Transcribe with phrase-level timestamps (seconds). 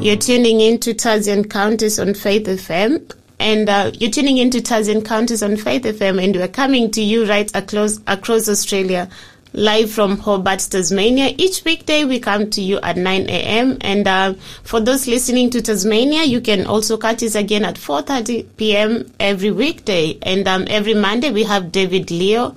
[0.00, 3.12] You're tuning in to Taz Encounters on Faith FM.
[3.38, 7.02] And uh, you're tuning in to Taz Encounters on Faith FM, and we're coming to
[7.02, 9.10] you right across, across Australia,
[9.52, 11.34] live from Hobart, Tasmania.
[11.36, 13.76] Each weekday, we come to you at 9 a.m.
[13.82, 18.46] And uh, for those listening to Tasmania, you can also catch us again at 4.30
[18.56, 19.12] p.m.
[19.20, 20.18] every weekday.
[20.22, 22.54] And um, every Monday, we have David Leo.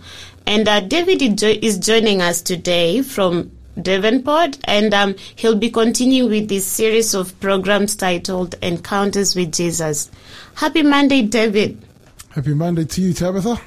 [0.48, 3.52] And uh, David is joining us today from
[3.82, 10.12] Devonport, and um, he'll be continuing with this series of programs titled Encounters with Jesus.
[10.56, 11.82] Happy Monday, David.
[12.30, 13.60] Happy Monday to you, Tabitha.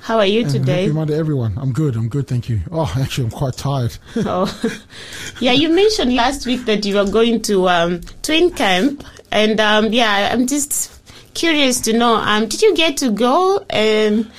[0.00, 0.82] How are you and today?
[0.82, 1.58] Happy Monday, everyone.
[1.58, 1.96] I'm good.
[1.96, 2.28] I'm good.
[2.28, 2.60] Thank you.
[2.70, 3.98] Oh, actually, I'm quite tired.
[4.16, 4.78] oh,
[5.40, 5.52] yeah.
[5.52, 9.02] You mentioned last week that you were going to um, Tween Camp,
[9.32, 10.92] and um, yeah, I'm just
[11.34, 12.14] curious to know.
[12.14, 13.66] Um, did you get to go?
[13.68, 14.30] And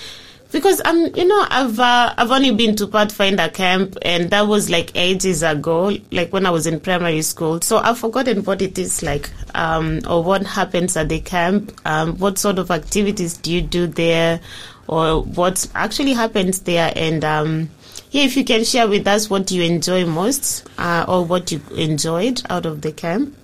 [0.58, 4.47] because I'm, um, you know, I've uh, I've only been to Pathfinder camp, and that
[4.47, 7.61] was like ages ago, like when I was in primary school.
[7.61, 11.80] So I've forgotten what it is like, um, or what happens at the camp.
[11.86, 14.39] Um, what sort of activities do you do there,
[14.88, 16.92] or what actually happens there?
[16.95, 17.69] And um,
[18.09, 21.61] yeah, if you can share with us what you enjoy most, uh, or what you
[21.75, 23.36] enjoyed out of the camp.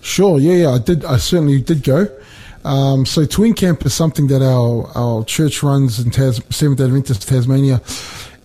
[0.00, 0.38] Sure.
[0.38, 1.04] Yeah, yeah, I did.
[1.04, 2.08] I certainly did go.
[2.64, 7.28] Um, so Tween Camp is something that our, our church runs in Tas- Seventh Adventist
[7.28, 7.80] Tasmania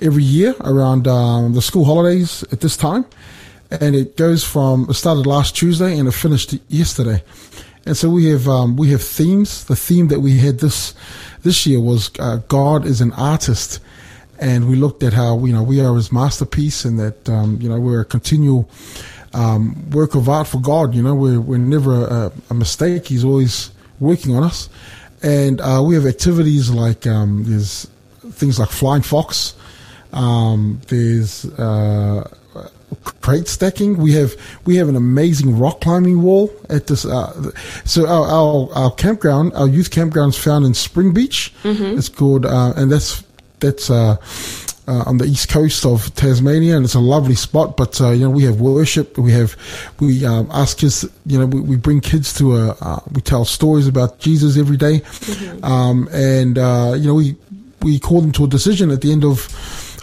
[0.01, 3.05] every year around um, the school holidays at this time.
[3.71, 7.23] And it goes from, it started last Tuesday and it finished yesterday.
[7.85, 9.65] And so we have, um, we have themes.
[9.65, 10.93] The theme that we had this,
[11.41, 13.79] this year was, uh, God is an artist.
[14.39, 17.67] And we looked at how, you know, we are his masterpiece and that, um, you
[17.67, 18.69] know, we're a continual,
[19.33, 20.93] um, work of art for God.
[20.93, 23.07] You know, we're, we're never a, a mistake.
[23.07, 24.69] He's always, working on us.
[25.21, 27.87] And uh, we have activities like um, there's
[28.31, 29.55] things like flying fox.
[30.11, 32.29] Um, there's uh,
[33.21, 33.97] crate stacking.
[33.97, 37.05] We have we have an amazing rock climbing wall at this.
[37.05, 37.51] Uh,
[37.85, 41.53] so our, our, our campground, our youth campground, is found in Spring Beach.
[41.63, 41.97] Mm-hmm.
[41.97, 43.23] It's called, uh, and that's
[43.59, 43.89] that's
[44.87, 47.77] uh, on the east coast of Tasmania, and it's a lovely spot.
[47.77, 49.17] But uh, you know, we have worship.
[49.17, 49.55] We have
[49.99, 51.05] we um, ask kids.
[51.25, 52.77] You know, we, we bring kids to a.
[52.81, 54.99] Uh, we tell stories about Jesus every day.
[54.99, 55.65] Mm-hmm.
[55.65, 57.35] um, and uh, you know, we
[57.81, 59.47] we call them to a decision at the end of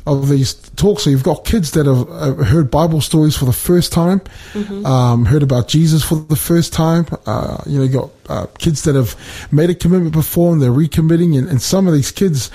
[0.07, 1.05] of these talks.
[1.05, 4.21] So you've got kids that have heard Bible stories for the first time,
[4.53, 4.87] mm-hmm.
[4.87, 7.07] um, heard about Jesus for the first time.
[7.27, 9.15] Uh, you know, you got uh, kids that have
[9.53, 12.51] made a commitment before and they're recommitting, and, and some of these kids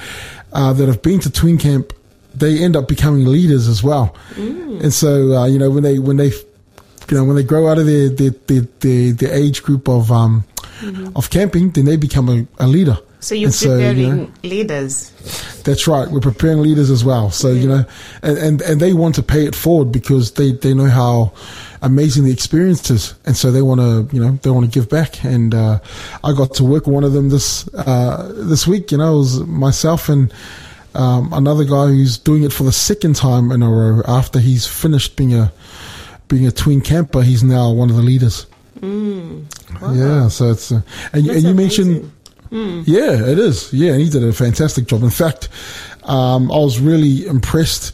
[0.53, 1.93] uh, that have been to Tween Camp
[2.35, 4.15] they end up becoming leaders as well.
[4.33, 4.83] Mm.
[4.83, 7.77] And so, uh, you know, when they, when they, you know, when they grow out
[7.77, 10.43] of their, their, their, their, their age group of, um,
[10.79, 11.15] mm-hmm.
[11.15, 12.97] of camping, then they become a, a leader.
[13.19, 15.11] So you're and preparing so, you know, leaders.
[15.63, 16.07] That's right.
[16.07, 17.31] We're preparing leaders as well.
[17.31, 17.85] So, you know,
[18.21, 21.33] and, and, and they want to pay it forward because they, they know how
[21.81, 23.15] amazing the experience is.
[23.25, 25.23] And so they want to, you know, they want to give back.
[25.23, 25.79] And, uh,
[26.23, 29.17] I got to work with one of them this, uh, this week, you know, it
[29.17, 30.31] was myself and,
[30.95, 34.65] um, another guy who's doing it for the second time in a row after he's
[34.65, 35.51] finished being a
[36.27, 37.21] being a tween camper.
[37.21, 38.47] He's now one of the leaders.
[38.79, 39.45] Mm.
[39.81, 39.93] Wow.
[39.93, 40.81] Yeah, so it's uh,
[41.13, 42.11] and, and, you mentioned.
[42.51, 42.83] Mm.
[42.85, 43.73] Yeah, it is.
[43.73, 45.03] Yeah, and he did a fantastic job.
[45.03, 45.49] In fact,
[46.03, 47.93] um, I was really impressed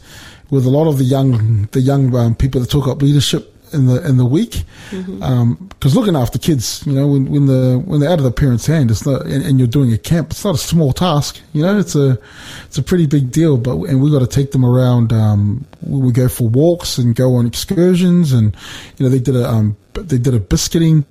[0.50, 3.86] with a lot of the young the young um, people that took up leadership in
[3.86, 5.22] the in the week because mm-hmm.
[5.22, 8.66] um, looking after kids you know when, when the when they're out of the parents
[8.66, 11.62] hand it's not and, and, you're doing a camp it's not a small task you
[11.62, 12.18] know it's a
[12.66, 16.12] it's a pretty big deal but and we got to take them around um, we
[16.12, 18.56] go for walks and go on excursions and
[18.96, 21.04] you know they did a um, they did a biscuiting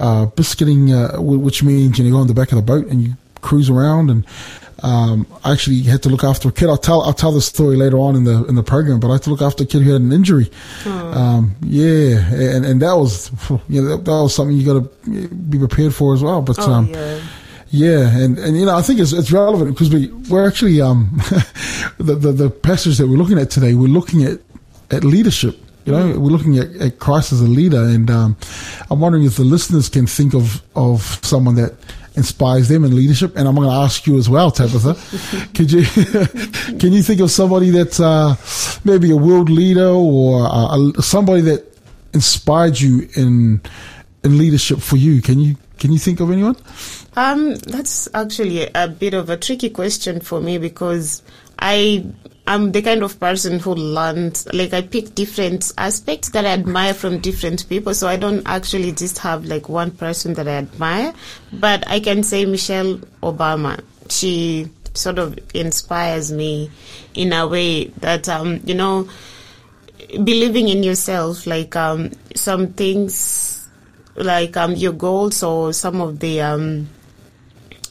[0.00, 2.86] uh, biscuiting uh, which means you know you go on the back of the boat
[2.86, 4.24] and you cruise around and
[4.82, 6.68] um, I actually had to look after a kid.
[6.68, 9.12] I'll tell I'll tell the story later on in the in the program, but I
[9.12, 10.50] had to look after a kid who had an injury.
[10.84, 13.30] Um, yeah, and and that was
[13.68, 16.42] you know that, that was something you got to be prepared for as well.
[16.42, 17.20] But oh, um, yeah.
[17.74, 21.10] Yeah, and, and you know I think it's it's relevant because we we're actually um
[21.98, 24.40] the, the, the passage that we're looking at today we're looking at
[24.90, 25.58] at leadership.
[25.86, 28.36] You know, we're looking at, at Christ as a leader, and um,
[28.88, 31.74] I'm wondering if the listeners can think of of someone that
[32.14, 33.36] inspires them in leadership.
[33.36, 34.94] And I'm going to ask you as well, Tabitha.
[35.54, 35.84] Could you
[36.78, 38.36] can you think of somebody that's uh,
[38.84, 41.66] maybe a world leader or uh, somebody that
[42.12, 43.60] inspired you in
[44.24, 45.22] in leadership for you?
[45.22, 46.56] Can you can you think of anyone?
[47.16, 51.22] Um, that's actually a bit of a tricky question for me because
[51.58, 52.06] I
[52.46, 56.92] I'm the kind of person who learns, like I pick different aspects that I admire
[56.92, 57.94] from different people.
[57.94, 61.14] So I don't actually just have like one person that I admire,
[61.52, 63.80] but I can say Michelle Obama.
[64.08, 66.70] She sort of inspires me
[67.14, 69.08] in a way that, um, you know,
[70.24, 73.68] believing in yourself, like um, some things,
[74.16, 76.88] like um, your goals or some of the um,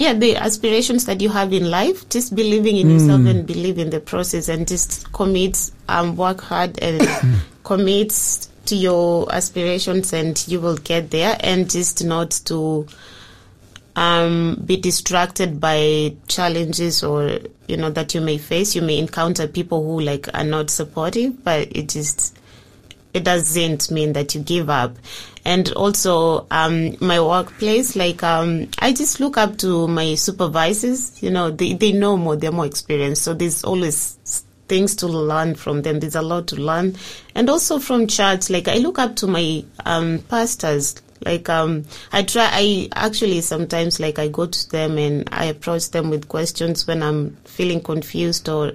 [0.02, 2.10] yeah the aspirations that you have in life.
[2.10, 6.80] Just believing in yourself and believe in the process, and just commit, um, work hard
[6.82, 7.08] and
[7.64, 11.38] commit to your aspirations, and you will get there.
[11.40, 12.88] And just not to
[13.96, 18.76] um, be distracted by challenges or you know that you may face.
[18.76, 22.38] You may encounter people who like are not supportive, but it just
[23.14, 24.96] it doesn't mean that you give up.
[25.44, 31.22] And also, um, my workplace, like, um, I just look up to my supervisors.
[31.24, 33.24] You know, they, they know more, they're more experienced.
[33.24, 34.18] So there's always
[34.68, 36.00] things to learn from them.
[36.00, 36.96] There's a lot to learn.
[37.34, 41.02] And also from church, like, I look up to my, um, pastors.
[41.24, 45.92] Like, um, I try, I actually sometimes, like, I go to them and I approach
[45.92, 48.74] them with questions when I'm feeling confused or,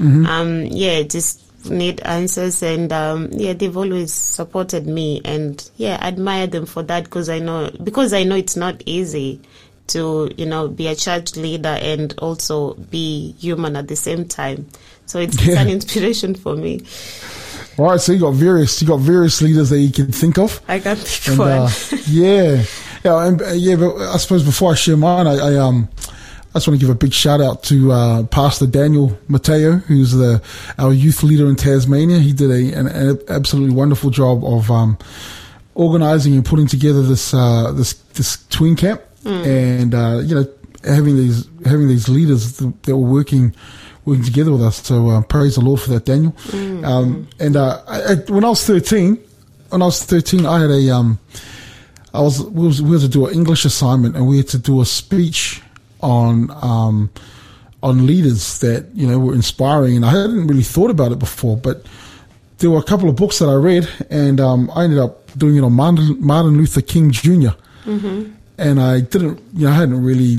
[0.00, 6.08] um, yeah, just need answers and um, yeah they've always supported me and yeah I
[6.08, 9.40] admire them for that because i know because i know it's not easy
[9.88, 14.66] to you know be a church leader and also be human at the same time
[15.06, 16.82] so it's, it's an inspiration for me
[17.78, 20.60] All right, so you got various, you got various leaders that you can think of.
[20.68, 21.70] i can pick And, one uh,
[22.08, 22.64] yeah,
[23.04, 23.76] yeah, and, uh, yeah.
[23.76, 25.88] But I suppose before I share mine, I, I um,
[26.50, 30.12] I just want to give a big shout out to uh, Pastor Daniel Mateo, who's
[30.12, 30.42] the
[30.78, 32.18] our youth leader in Tasmania.
[32.18, 34.96] He did a, an, an absolutely wonderful job of um,
[35.74, 39.02] organizing and putting together this uh, this this tween camp,
[39.44, 40.46] and uh, you know
[40.84, 43.54] having these having these leaders that were working
[44.06, 44.76] working together with us.
[44.76, 46.34] So uh, praise the Lord for that, Daniel.
[46.82, 49.22] Um, and uh, I, I, when I was thirteen,
[49.68, 51.18] when I was thirteen, I had a um,
[52.14, 54.58] I was we, was we had to do an English assignment and we had to
[54.58, 55.62] do a speech
[56.00, 57.10] on um,
[57.82, 61.56] on leaders that you know were inspiring, and I hadn't really thought about it before,
[61.56, 61.86] but
[62.58, 65.56] there were a couple of books that I read, and um, I ended up doing
[65.56, 67.54] it on Martin, Martin Luther King junior.
[68.58, 70.38] And I didn't, you know, I hadn't really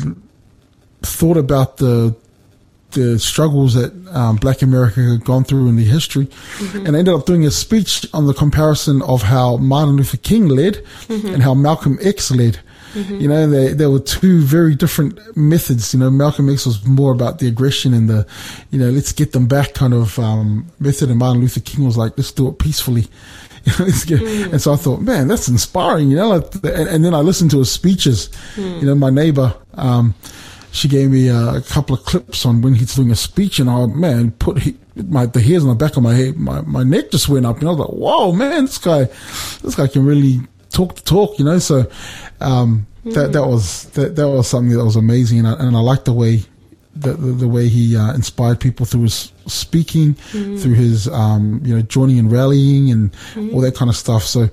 [1.02, 2.14] thought about the
[2.92, 6.28] the struggles that um, Black America had gone through in the history,
[6.74, 10.48] and I ended up doing a speech on the comparison of how Martin Luther King
[10.50, 12.60] led and how Malcolm X led.
[12.96, 15.94] You know, they, there were two very different methods.
[15.94, 18.26] You know, Malcolm X was more about the aggression and the,
[18.72, 21.98] you know, let's get them back kind of um, method, and Martin Luther King was
[21.98, 23.08] like, let's do it peacefully.
[23.66, 26.10] You know, let's get, And so I thought, man, that's inspiring.
[26.10, 26.32] You know,
[26.64, 28.30] and, and then I listened to his speeches.
[28.56, 29.54] You know, my neighbor.
[29.74, 30.16] Um,
[30.72, 33.70] she gave me uh, a couple of clips on when he's doing a speech, and
[33.70, 36.84] I man put he, my the hairs on the back of my head, my my
[36.84, 39.06] neck just went up, and I was like, "Whoa, man, this guy,
[39.62, 40.40] this guy can really
[40.70, 41.60] talk the talk," you know.
[41.60, 41.90] So
[42.42, 45.80] um, that that was that that was something that was amazing, and I, and I
[45.80, 46.44] like the way
[46.96, 51.76] the, the, the way he uh, inspired people through his speaking, through his um, you
[51.76, 53.12] know joining and rallying and
[53.54, 54.24] all that kind of stuff.
[54.24, 54.50] So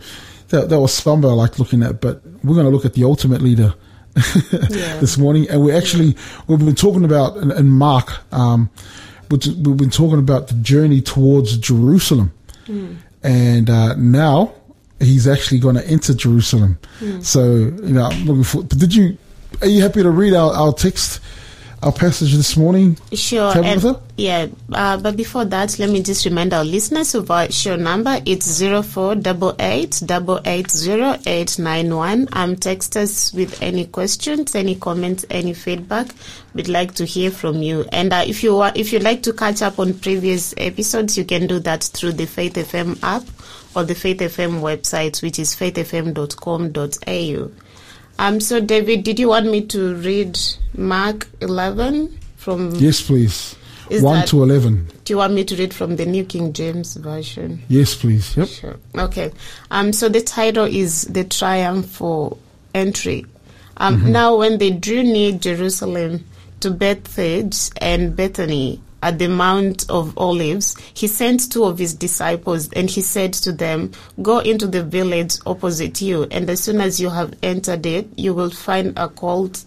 [0.49, 2.01] that that was something I liked looking at.
[2.01, 3.75] But we're going to look at the ultimate leader
[4.71, 4.99] Yeah.
[5.01, 6.17] this morning, and we're actually
[6.47, 8.71] we've been talking about in, in Mark, um,
[9.29, 12.33] which we've been talking about the journey towards Jerusalem,
[13.23, 14.55] and uh, now
[15.01, 16.79] he's actually going to enter Jerusalem.
[16.99, 17.21] Hmm.
[17.21, 18.69] So you know, I'm looking forward.
[18.69, 19.17] But did you?
[19.61, 21.21] Are you happy to read our, our text,
[21.83, 22.97] our passage this morning?
[23.13, 23.53] Sure.
[23.57, 24.47] And- yeah.
[24.73, 28.21] Uh, but before that, let me just remind our listeners of our show number.
[28.25, 32.29] It's zero four double eight double eight zero eight nine one.
[32.33, 36.09] Um, text us with any questions, any comments, any feedback.
[36.55, 37.85] We'd like to hear from you.
[37.93, 41.25] And uh, if you want, if you'd like to catch up on previous episodes, you
[41.25, 43.25] can do that through the Faith FM app
[43.77, 47.51] or the Faith FM website, which is faithfm.com.au.
[48.19, 50.39] Um, so David, did you want me to read
[50.77, 53.55] Mark 11 from Yes, please.
[53.91, 54.89] Is One that- to eleven.
[55.05, 57.63] do you want me to read from the New King James Version?
[57.69, 58.37] Yes, please.
[58.37, 58.49] Yep.
[58.49, 58.77] Sure.
[58.99, 59.31] Okay.
[59.71, 62.39] Um, so the title is The Triumphal
[62.75, 63.27] Entry.
[63.77, 66.25] Um, Now, when they drew near Jerusalem
[66.61, 72.73] to Bethphage and Bethany at the Mount of Olives, he sent two of his disciples
[72.73, 76.99] and he said to them, Go into the village opposite you, and as soon as
[76.99, 79.65] you have entered it, you will find a colt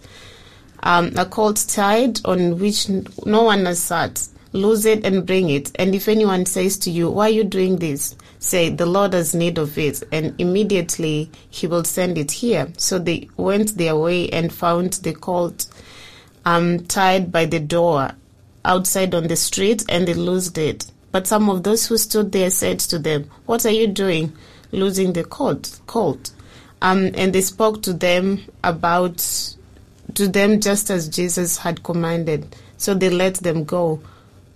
[0.81, 4.27] um, a colt tied on which no one has sat.
[4.51, 5.71] Lose it and bring it.
[5.75, 8.15] And if anyone says to you, Why are you doing this?
[8.39, 12.71] Say, The Lord has need of it, and immediately he will send it here.
[12.77, 15.67] So they went their way and found the colt
[16.45, 18.11] um, tied by the door
[18.65, 20.91] outside on the street and they lost it.
[21.11, 24.33] But some of those who stood there said to them, What are you doing?
[24.71, 25.79] Losing the colt.
[25.87, 26.31] colt.
[26.81, 29.17] Um, and they spoke to them about,
[30.13, 32.55] to them just as Jesus had commanded.
[32.77, 34.01] So they let them go.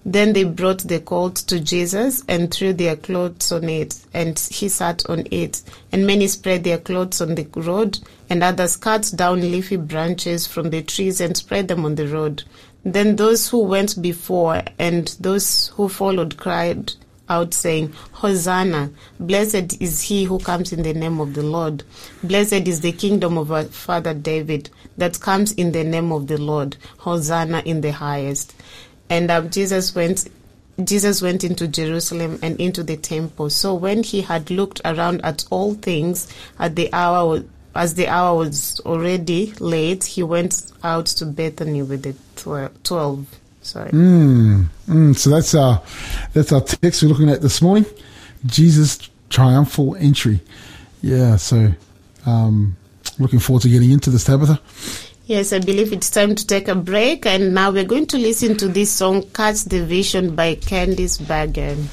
[0.06, 4.68] Then they brought the colt to Jesus and threw their clothes on it, and he
[4.68, 5.62] sat on it.
[5.94, 10.72] And many spread their clothes on the road, and others cut down leafy branches from
[10.72, 12.44] the trees and spread them on the road.
[12.84, 16.94] Then those who went before and those who followed cried
[17.30, 18.92] out, saying, Hosanna!
[19.20, 21.84] Blessed is he who comes in the name of the Lord.
[22.24, 26.38] Blessed is the kingdom of our father David that comes in the name of the
[26.38, 26.76] Lord.
[26.98, 28.54] Hosanna in the highest.
[29.10, 30.28] And um, Jesus went
[30.84, 33.52] Jesus went into Jerusalem and into the temple.
[33.52, 37.44] So when he had looked around at all things, at the hour
[37.76, 42.16] as the hour was already late, he went out to Bethany with the
[42.84, 43.40] 12.
[43.62, 43.90] Sorry.
[43.92, 45.82] Mm, mm, so that's our,
[46.34, 47.86] that's our text we're looking at this morning.
[48.46, 50.42] Jesus' triumphal entry.
[51.02, 51.72] Yeah, so
[52.26, 52.76] um,
[53.20, 54.60] looking forward to getting into this, Tabitha.
[55.26, 58.58] Yes, I believe it's time to take a break, and now we're going to listen
[58.58, 61.90] to this song, Catch the Vision by Candice Bergen.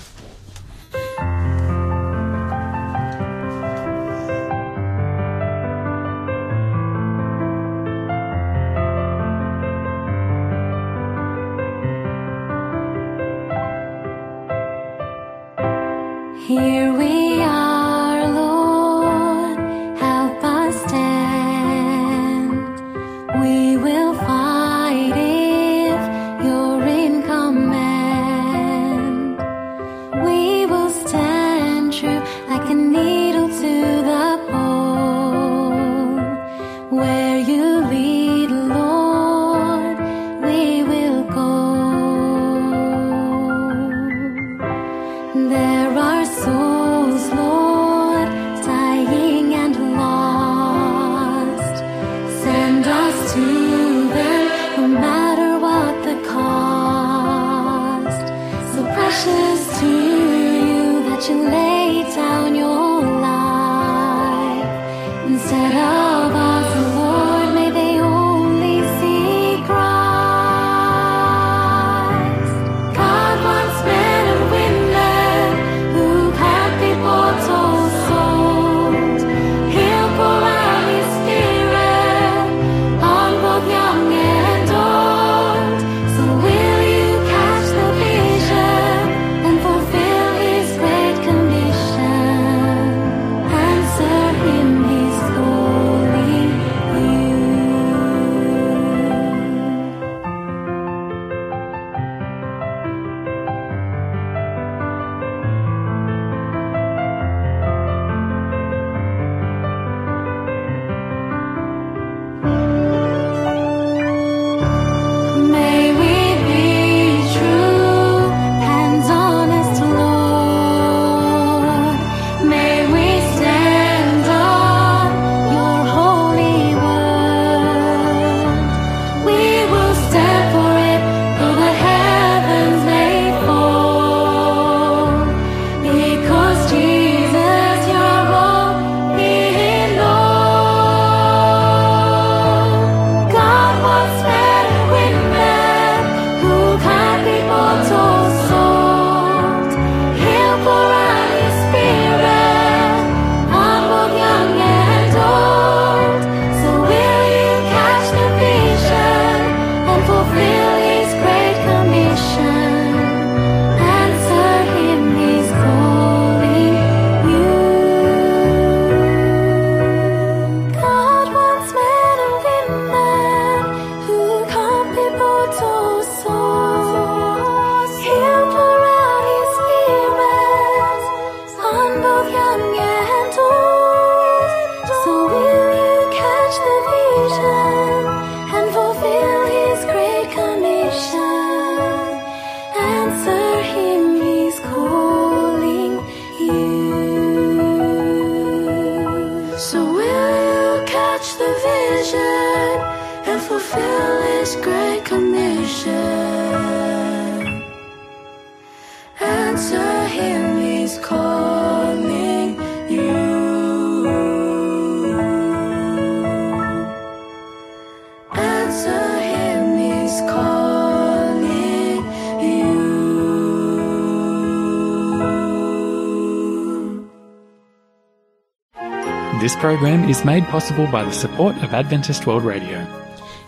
[229.61, 232.87] program is made possible by the support of Adventist World Radio.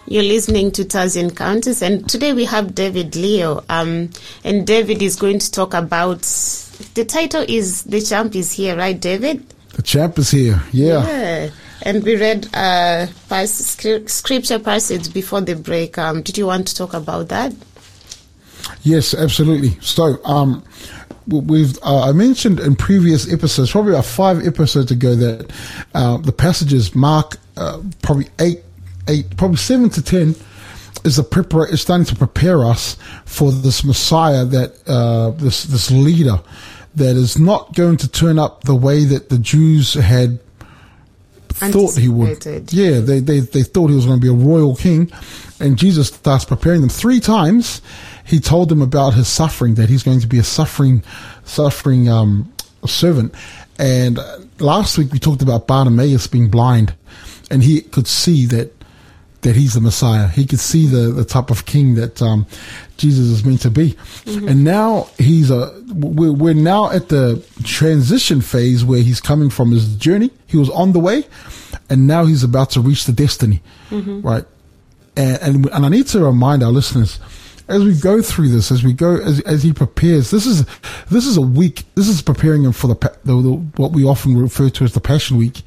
[0.06, 3.64] You're listening to Taz Encounters, and today we have David Leo.
[3.70, 4.10] Um,
[4.44, 6.20] and David is going to talk about
[6.92, 9.48] the title is The Champ is Here, right, David?
[9.70, 11.06] The Champ is Here, yeah.
[11.06, 11.50] yeah.
[11.80, 15.96] And we read a uh, scripture passage before the break.
[15.96, 17.54] Um, did you want to talk about that?
[18.82, 19.78] Yes, absolutely.
[19.80, 20.62] So, um,
[21.26, 25.52] we've uh, I mentioned in previous episodes, probably about five episodes ago, that
[25.94, 28.60] uh, the passages Mark uh, probably eight,
[29.08, 30.34] eight, probably seven to ten
[31.04, 35.90] is the prepar- is starting to prepare us for this Messiah that uh, this this
[35.90, 36.40] leader
[36.94, 40.38] that is not going to turn up the way that the Jews had
[41.70, 42.44] thought he would.
[42.72, 45.10] Yeah, they, they, they thought he was going to be a royal king.
[45.60, 46.90] And Jesus starts preparing them.
[46.90, 47.82] Three times
[48.24, 51.02] he told them about his suffering, that he's going to be a suffering,
[51.44, 52.52] suffering, um,
[52.86, 53.34] servant.
[53.78, 54.18] And
[54.58, 56.94] last week we talked about Bartimaeus being blind
[57.50, 58.72] and he could see that,
[59.42, 60.28] that he's the Messiah.
[60.28, 62.46] He could see the, the type of king that, um,
[62.96, 63.96] Jesus is meant to be.
[64.48, 69.72] And now he's a, we're, we're now at the transition phase where he's coming from
[69.72, 70.30] his journey.
[70.46, 71.24] He was on the way
[71.90, 73.60] and now he's about to reach the destiny,
[74.22, 74.44] right?
[75.16, 77.18] And, and and I need to remind our listeners
[77.68, 80.30] as we go through this, as we go, as as he prepares.
[80.30, 80.66] This is
[81.10, 81.84] this is a week.
[81.94, 85.00] This is preparing him for the, the, the what we often refer to as the
[85.00, 85.62] Passion Week,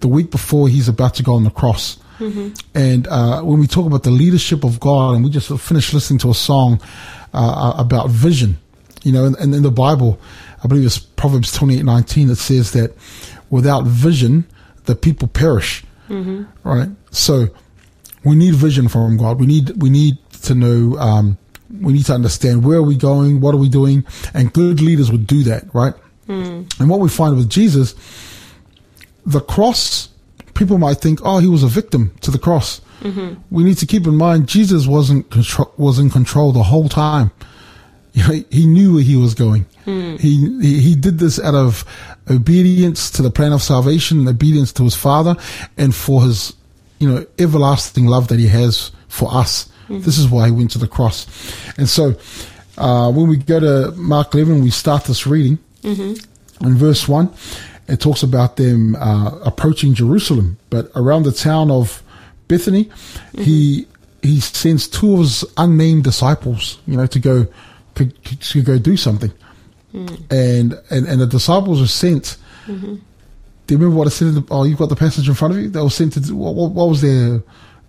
[0.00, 1.98] the week before he's about to go on the cross.
[2.74, 6.18] And uh, when we talk about the leadership of God, and we just finished listening
[6.20, 6.80] to a song
[7.32, 8.58] uh, about vision,
[9.04, 10.18] you know, and, and in the Bible,
[10.64, 12.96] I believe it's Proverbs twenty eight nineteen that says that
[13.50, 14.46] without vision,
[14.86, 15.84] the people perish.
[16.64, 16.88] Right.
[17.12, 17.48] So
[18.24, 19.38] we need vision from God.
[19.38, 20.98] We need we need to know.
[20.98, 21.38] Um,
[21.70, 25.12] we need to understand where are we going, what are we doing, and good leaders
[25.12, 25.92] would do that, right?
[26.26, 26.62] Hmm.
[26.78, 27.94] And what we find with Jesus,
[29.26, 30.08] the cross,
[30.54, 32.80] people might think, oh, he was a victim to the cross.
[33.00, 33.40] Mm-hmm.
[33.50, 37.30] We need to keep in mind Jesus wasn't control, was in control the whole time.
[38.14, 39.66] You know, he knew where he was going.
[39.84, 40.16] Hmm.
[40.16, 41.84] He, he he did this out of
[42.28, 45.36] obedience to the plan of salvation, and obedience to his Father,
[45.76, 46.54] and for his
[46.98, 49.68] you know everlasting love that he has for us.
[49.88, 50.00] Mm-hmm.
[50.00, 51.26] This is why he went to the cross.
[51.78, 52.14] And so,
[52.76, 56.66] uh, when we go to Mark 11, we start this reading mm-hmm.
[56.66, 57.32] in verse one.
[57.88, 62.02] It talks about them uh, approaching Jerusalem, but around the town of
[62.46, 63.42] Bethany, mm-hmm.
[63.42, 63.86] he
[64.22, 67.46] he sends two of his unnamed disciples, you know, to go
[67.94, 69.32] to, to go do something.
[69.94, 70.30] Mm.
[70.30, 72.36] And, and and the disciples are sent.
[72.66, 74.28] Do you remember what it said?
[74.28, 75.68] In the, oh, you've got the passage in front of you.
[75.68, 77.42] They were sent to do, what, what, what was their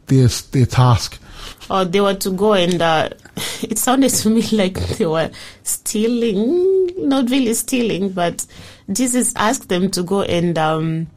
[0.07, 1.19] their their task?
[1.69, 3.09] Or they were to go and uh,
[3.61, 5.29] it sounded to me like they were
[5.63, 8.45] stealing, not really stealing, but
[8.91, 11.07] Jesus asked them to go and um,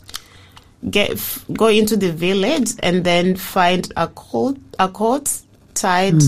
[0.91, 5.31] get f- go into the village and then find a coat a coat
[5.75, 6.21] tied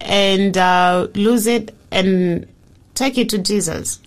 [0.00, 2.46] and uh, lose it and
[2.94, 4.00] take it to Jesus.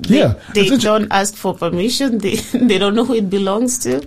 [0.00, 2.18] They, Yeah, they don't ask for permission.
[2.20, 4.06] They they don't know who it belongs to.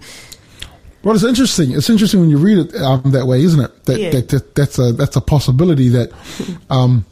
[1.04, 1.72] Well, it's interesting.
[1.72, 3.86] It's interesting when you read it um, that way, isn't it?
[3.86, 4.10] That, Yeah.
[4.12, 6.12] that, that that's a that's a possibility that
[6.70, 7.06] um,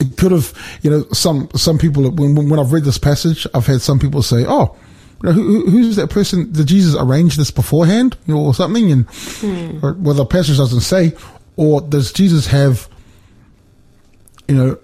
[0.00, 0.52] it could have.
[0.82, 4.22] You know, some some people when when I've read this passage, I've had some people
[4.22, 4.74] say, "Oh,
[5.22, 6.50] you know, who, who- who's that person?
[6.52, 9.06] Did Jesus arrange this beforehand, you know, or something?" And
[9.84, 11.12] or, well, the passage doesn't say,
[11.56, 12.88] or does Jesus have,
[14.48, 14.78] you know,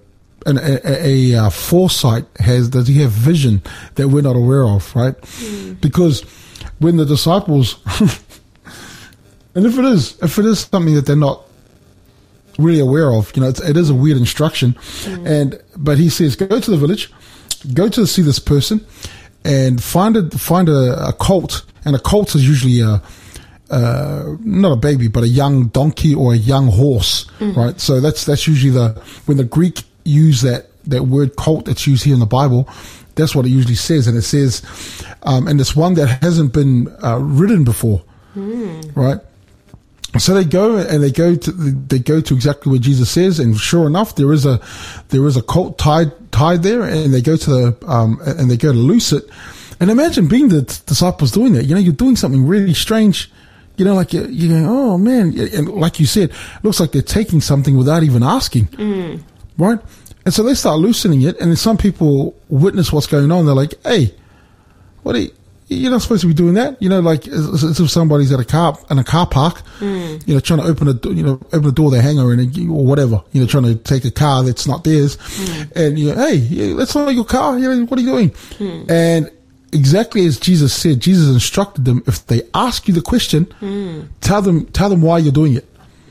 [0.47, 2.25] an, a, a, a uh, foresight?
[2.39, 3.63] Has does he have vision
[3.95, 4.95] that we're not aware of?
[4.95, 5.15] Right?
[5.81, 6.23] Because
[6.81, 7.79] when the disciples,
[9.55, 11.45] and if it is, if it is something that they're not
[12.59, 14.77] really aware of, you know, it's, it is a weird instruction.
[15.07, 17.13] And but he says, go to the village,
[17.73, 18.85] go to see this person,
[19.45, 21.65] and find a find a, a colt.
[21.85, 23.03] And a colt is usually a
[23.71, 27.81] uh, not a baby, but a young donkey or a young horse, right?
[27.81, 32.05] So that's that's usually the when the Greek use that that word colt that's used
[32.05, 32.69] here in the Bible.
[33.15, 34.63] That's what it usually says, and it says,
[35.23, 38.03] um, and it's one that hasn't been uh, ridden before,
[38.95, 39.19] right?
[40.19, 43.57] So they go and they go to they go to exactly where Jesus says, and
[43.57, 44.61] sure enough, there is a
[45.11, 48.57] there is a colt tied tied there, and they go to the um, and they
[48.57, 49.25] go to loose it.
[49.79, 51.65] And imagine being the disciples doing that.
[51.65, 53.31] You know, you're doing something really strange.
[53.77, 57.01] You know, like you're, you're going, oh man, and like you said, looks like they're
[57.03, 58.69] taking something without even asking,
[59.57, 59.79] right?
[60.27, 63.47] And so they start loosening it, and then some people witness what's going on.
[63.47, 64.13] They're like, hey,
[65.03, 65.31] what are you,
[65.69, 66.81] you're not supposed to be doing that.
[66.83, 70.27] You know, like as, as if somebody's at a car in a car park, mm.
[70.27, 72.71] you know, trying to open a you know open the door of their hangar and
[72.71, 73.23] or whatever.
[73.33, 75.73] You know, trying to take a car that's not theirs, mm.
[75.77, 77.59] and you know, hey, that's not your car.
[77.59, 78.31] You know, what are you doing?
[78.31, 78.91] Mm.
[78.91, 79.31] And
[79.73, 83.47] exactly as Jesus said, Jesus instructed them, if they ask you the question,
[84.21, 85.67] tell them, tell them why you're doing it.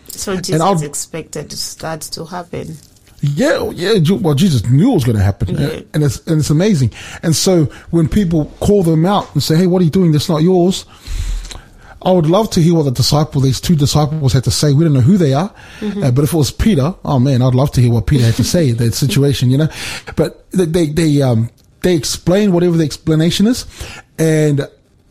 [0.08, 2.78] So Jesus expected that to happen.
[3.22, 4.00] Yeah, yeah.
[4.18, 5.82] Well, Jesus knew it was going to happen, Yeah.
[5.94, 6.92] and it's and it's amazing.
[7.24, 10.12] And so when people call them out and say, "Hey, what are you doing?
[10.12, 10.86] That's not yours,"
[12.02, 14.72] I would love to hear what the disciple, these two disciples, had to say.
[14.74, 15.54] We don't know who they are,
[16.02, 18.36] uh, but if it was Peter, oh man, I'd love to hear what Peter had
[18.36, 19.68] to say in that situation, you know.
[20.16, 21.50] But they they they, um,
[21.82, 23.66] they explain whatever the explanation is,
[24.18, 24.66] and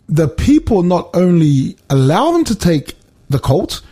[0.08, 2.94] the people not only allow them to take
[3.28, 3.82] the colt,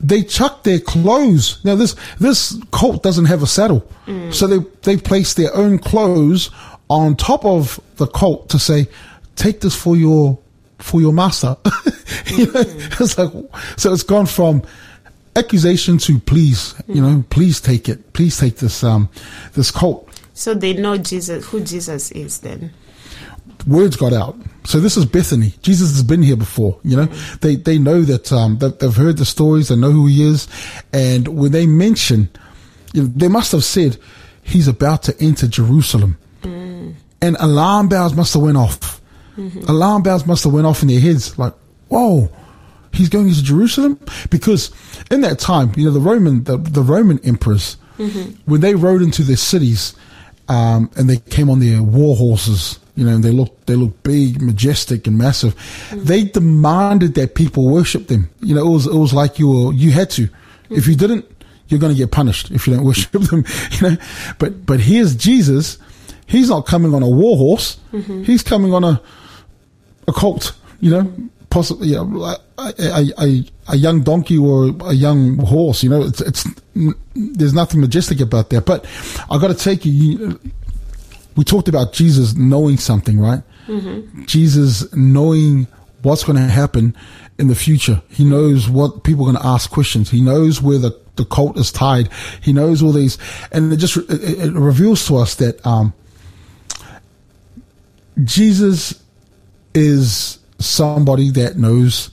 [0.00, 1.62] they chuck their clothes.
[1.64, 4.32] Now this this colt doesn't have a saddle, mm.
[4.32, 6.50] so they they place their own clothes
[6.88, 8.88] on top of the colt to say,
[9.36, 10.38] "Take this for your
[10.78, 11.56] for your master."
[12.26, 13.02] you know, mm-hmm.
[13.02, 13.32] it's like
[13.76, 14.62] so it's gone from
[15.36, 17.30] accusation to please, you know, mm.
[17.30, 19.08] please take it, please take this um
[19.54, 20.06] this colt.
[20.34, 22.72] So they know Jesus, who Jesus is then.
[23.66, 24.36] Words got out.
[24.64, 25.54] So this is Bethany.
[25.62, 26.78] Jesus has been here before.
[26.84, 27.06] You know,
[27.40, 29.68] they they know that um, that they've heard the stories.
[29.68, 30.48] They know who he is,
[30.92, 32.28] and when they mention,
[32.92, 33.96] you know, they must have said
[34.42, 36.18] he's about to enter Jerusalem,
[37.22, 39.00] and alarm bells must have went off.
[39.68, 41.54] Alarm bells must have went off in their heads, like,
[41.88, 42.28] whoa.
[42.92, 43.98] He's going into Jerusalem
[44.30, 44.70] because
[45.10, 47.76] in that time, you know, the Roman, the, the Roman emperors,
[48.46, 49.94] when they rode into their cities,
[50.48, 54.42] um, and they came on their war horses, you know, they look they looked big,
[54.42, 55.54] majestic and massive.
[55.88, 56.04] Mm.
[56.04, 58.28] They demanded that people worship them.
[58.40, 60.26] You know, it was, it was like you were, you had to.
[60.26, 60.32] Mm.
[60.68, 61.24] If you didn't,
[61.68, 63.96] you're going to get punished if you don't worship them, you know.
[64.38, 65.78] But, but here's Jesus.
[66.26, 67.78] He's not coming on a war horse.
[67.90, 68.24] Mm-hmm.
[68.24, 69.00] He's coming on a,
[70.06, 71.10] a colt, you know,
[71.48, 76.02] possibly you know, a, a, a, a young donkey or a young horse, you know,
[76.02, 76.46] it's, it's,
[77.14, 78.64] there's nothing majestic about that.
[78.64, 78.86] But
[79.30, 80.40] I got to take you, you,
[81.36, 83.42] we talked about Jesus knowing something, right?
[84.26, 85.66] Jesus knowing
[86.02, 86.96] what's going to happen
[87.38, 88.02] in the future.
[88.08, 90.10] He knows what people are going to ask questions.
[90.10, 92.10] He knows where the, the colt is tied.
[92.42, 93.18] He knows all these,
[93.52, 95.92] and it just, it, it reveals to us that, um,
[98.24, 99.02] Jesus
[99.74, 102.10] is somebody that knows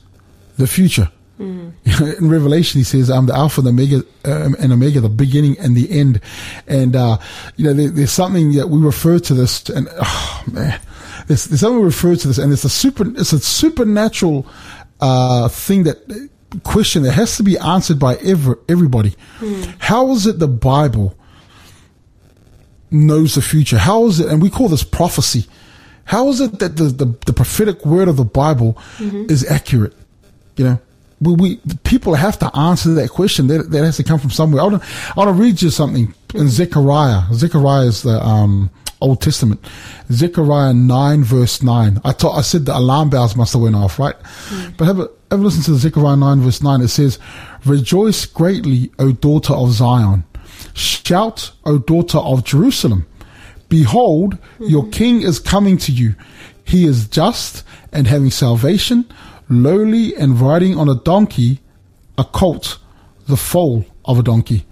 [0.58, 1.12] the future.
[2.19, 5.76] In Revelation, he says, "I'm the Alpha, the Omega, um, and Omega, the beginning and
[5.76, 6.19] the end."
[6.67, 7.17] And uh,
[7.56, 10.80] you know, there, there's something that we refer to this, and oh man,
[11.28, 14.47] there's, there's something we refer to this, and it's a super, it's a supernatural
[15.00, 16.30] uh, thing that
[16.63, 19.13] question that has to be answered by every, everybody.
[19.80, 21.15] How is it the Bible
[22.89, 23.78] knows the future?
[23.78, 25.45] How is it, and we call this prophecy?
[26.06, 28.78] How is it that the, the, the prophetic word of the Bible
[29.30, 29.93] is accurate?
[30.56, 30.80] You know,
[31.20, 33.48] we, we people have to answer that question.
[33.48, 34.62] That, that has to come from somewhere.
[34.62, 37.34] I want to I want to read you something in Zechariah.
[37.34, 38.70] Zechariah is the um,
[39.02, 39.66] Old Testament.
[40.12, 42.00] Zechariah nine verse nine.
[42.04, 44.16] I thought I said the alarm bells must have went off, right?
[44.78, 46.82] But have a have a listen to Zechariah nine verse nine.
[46.82, 47.20] It says,
[47.66, 50.24] "Rejoice greatly, O daughter of Zion!
[50.74, 53.06] Shout, O daughter of Jerusalem!
[53.70, 56.16] Behold, your king is coming to you.
[56.64, 59.06] He is just and having salvation,
[59.50, 61.60] lowly and riding on a donkey,
[62.18, 62.78] a colt,
[63.28, 64.66] the foal of a donkey.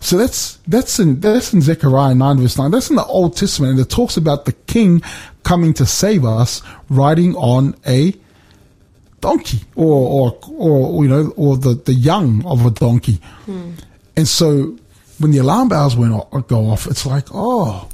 [0.00, 2.70] So that's that's in that's in Zechariah nine verse nine.
[2.70, 5.02] That's in the Old Testament, and it talks about the king
[5.42, 8.14] coming to save us, riding on a
[9.20, 13.20] donkey, or or or you know, or the the young of a donkey.
[14.16, 14.76] And so
[15.18, 17.88] when the alarm bells went o- go off, it's like, oh,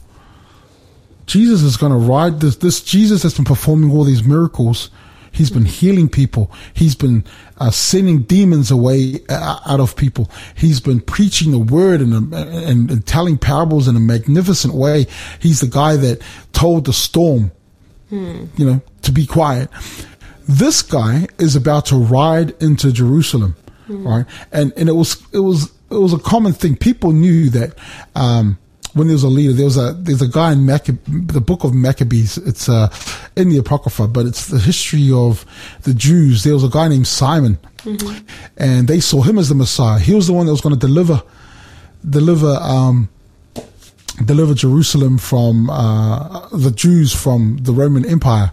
[1.27, 2.57] Jesus is going to ride this.
[2.57, 4.91] This Jesus has been performing all these miracles.
[5.33, 6.53] He's been healing people.
[6.75, 7.25] He's been
[7.59, 10.31] uh, sending demons away uh, out of people.
[10.55, 15.07] He's been preaching the word and, and, and telling parables in a magnificent way.
[15.41, 16.21] He's the guy that
[16.53, 17.51] told the storm,
[18.57, 19.71] you know, to be quiet.
[20.47, 23.57] This guy is about to ride into Jerusalem,
[23.89, 24.27] right?
[24.53, 26.77] And and it was it was it was a common thing.
[26.77, 27.79] People knew that
[28.15, 28.59] um,
[28.95, 31.65] when there was a leader, there was a there's a guy in Maccab- the book
[31.65, 32.39] of Maccabees.
[32.39, 32.89] It's uh,
[33.37, 35.45] in the Apocrypha, but it's the history of
[35.83, 36.45] the Jews.
[36.45, 37.59] There was a guy named Simon,
[38.57, 39.99] and they saw him as the Messiah.
[39.99, 41.23] He was the one that was going to deliver
[42.09, 43.09] deliver um,
[44.25, 48.53] deliver Jerusalem from uh, the Jews from the Roman Empire.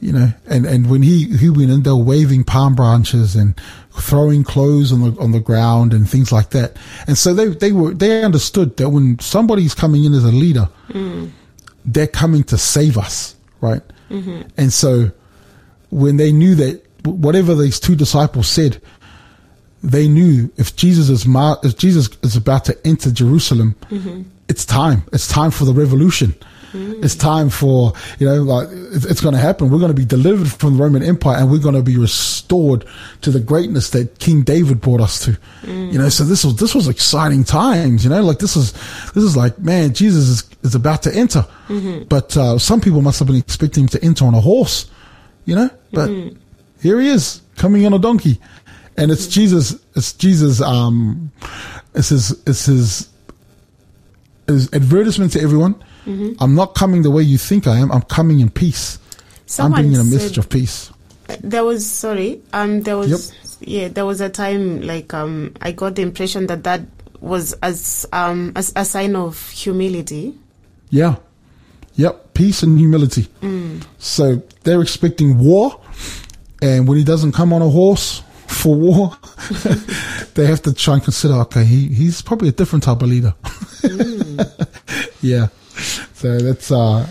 [0.00, 3.60] You know, and, and when he, he went in, they were waving palm branches and
[4.00, 6.76] throwing clothes on the on the ground and things like that.
[7.06, 10.68] And so they they were they understood that when somebody's coming in as a leader,
[10.88, 11.30] mm.
[11.84, 13.82] they're coming to save us, right?
[14.10, 14.42] Mm-hmm.
[14.56, 15.10] And so
[15.90, 18.80] when they knew that whatever these two disciples said,
[19.82, 24.22] they knew if Jesus is mar- if Jesus is about to enter Jerusalem, mm-hmm.
[24.48, 25.02] it's time.
[25.12, 26.34] It's time for the revolution.
[26.74, 29.70] It's time for, you know, like, it's, it's going to happen.
[29.70, 32.84] We're going to be delivered from the Roman Empire and we're going to be restored
[33.22, 35.38] to the greatness that King David brought us to.
[35.92, 38.72] You know, so this was, this was exciting times, you know, like this is,
[39.12, 41.46] this is like, man, Jesus is, is about to enter.
[42.08, 44.90] But, uh, some people must have been expecting him to enter on a horse,
[45.44, 46.08] you know, but
[46.82, 48.40] here he is coming on a donkey
[48.98, 51.30] and it's Jesus, it's Jesus, um,
[51.94, 53.08] it's his, it's his,
[54.48, 55.82] his advertisement to everyone.
[56.40, 57.92] I'm not coming the way you think I am.
[57.92, 58.98] I'm coming in peace.
[59.46, 60.90] Someone I'm bringing a message of peace.
[61.42, 62.40] There was sorry.
[62.52, 63.88] Um, there was yeah.
[63.88, 66.82] There was a time like um, I got the impression that that
[67.20, 70.34] was as um as a sign of humility.
[70.90, 71.16] Yeah.
[71.96, 72.34] Yep.
[72.34, 73.26] Peace and humility.
[73.98, 75.80] So they're expecting war.
[76.62, 79.12] And when he doesn't come on a horse for war,
[80.34, 83.34] they have to try and consider, okay, he, he's probably a different type of leader.
[85.20, 85.48] yeah.
[85.78, 87.06] So that's, uh,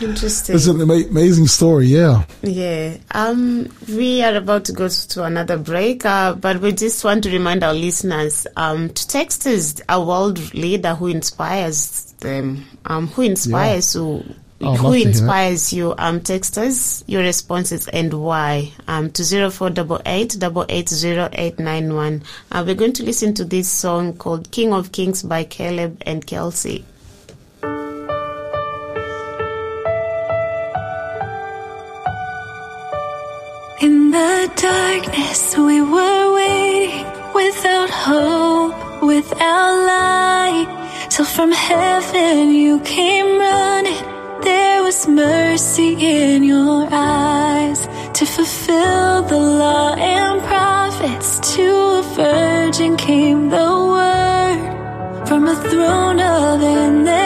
[0.00, 0.54] Interesting.
[0.54, 1.86] that's an amazing story.
[1.86, 2.24] Yeah.
[2.42, 2.96] Yeah.
[3.12, 7.30] Um, we are about to go to another break, uh, but we just want to
[7.30, 13.22] remind our listeners um, to text us a world leader who inspires them, um, who
[13.22, 14.24] inspires you.
[14.62, 15.10] I'd who love to hear that.
[15.10, 15.94] inspires you?
[15.98, 18.72] Um, text us your responses and why.
[18.88, 22.22] Um, to zero four double eight double eight zero eight nine one.
[22.50, 26.26] Uh, we're going to listen to this song called "King of Kings" by Caleb and
[26.26, 26.86] Kelsey.
[34.16, 37.06] The darkness, we were waiting
[37.40, 38.74] without hope,
[39.12, 40.68] without light.
[41.10, 44.02] Till from heaven you came running.
[44.48, 47.80] There was mercy in your eyes
[48.18, 51.28] to fulfill the law and prophets.
[51.54, 51.66] To
[52.00, 54.60] a virgin came the word
[55.28, 57.25] from a throne of endless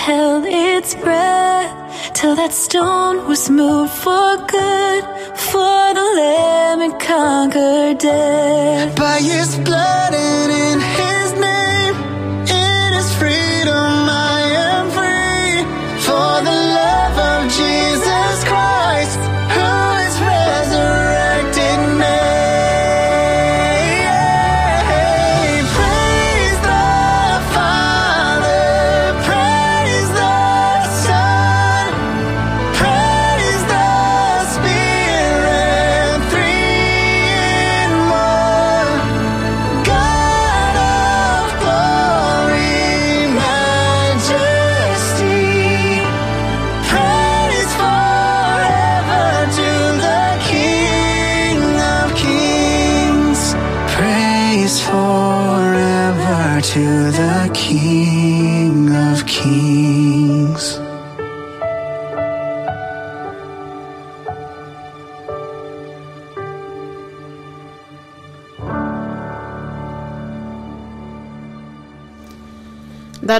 [0.00, 1.72] Held its breath
[2.14, 5.02] till that stone was moved for good.
[5.48, 8.96] For the Lamb had conquered death.
[8.96, 10.78] By his blood and in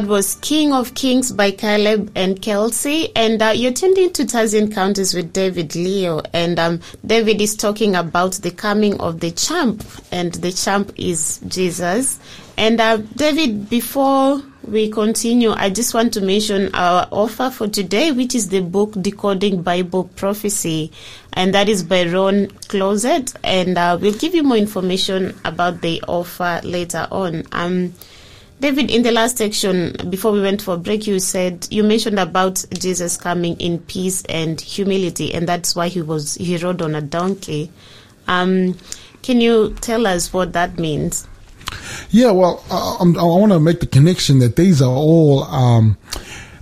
[0.01, 3.15] That was King of Kings by Caleb and Kelsey.
[3.15, 6.23] And uh, you're tuned into Taz Encounters with David Leo.
[6.33, 9.85] And um, David is talking about the coming of the champ.
[10.11, 12.19] And the champ is Jesus.
[12.57, 18.11] And uh, David, before we continue, I just want to mention our offer for today,
[18.11, 20.93] which is the book Decoding Bible Prophecy.
[21.35, 23.37] And that is by Ron Clouzet.
[23.45, 27.43] And uh, we'll give you more information about the offer later on.
[27.53, 27.93] Um,
[28.61, 32.63] David, in the last section, before we went for break, you said you mentioned about
[32.73, 37.01] Jesus coming in peace and humility, and that's why he was he rode on a
[37.01, 37.73] donkey.
[38.29, 38.77] Um,
[39.23, 41.27] can you tell us what that means?
[42.11, 45.97] Yeah, well, uh, I'm, I want to make the connection that these are all um,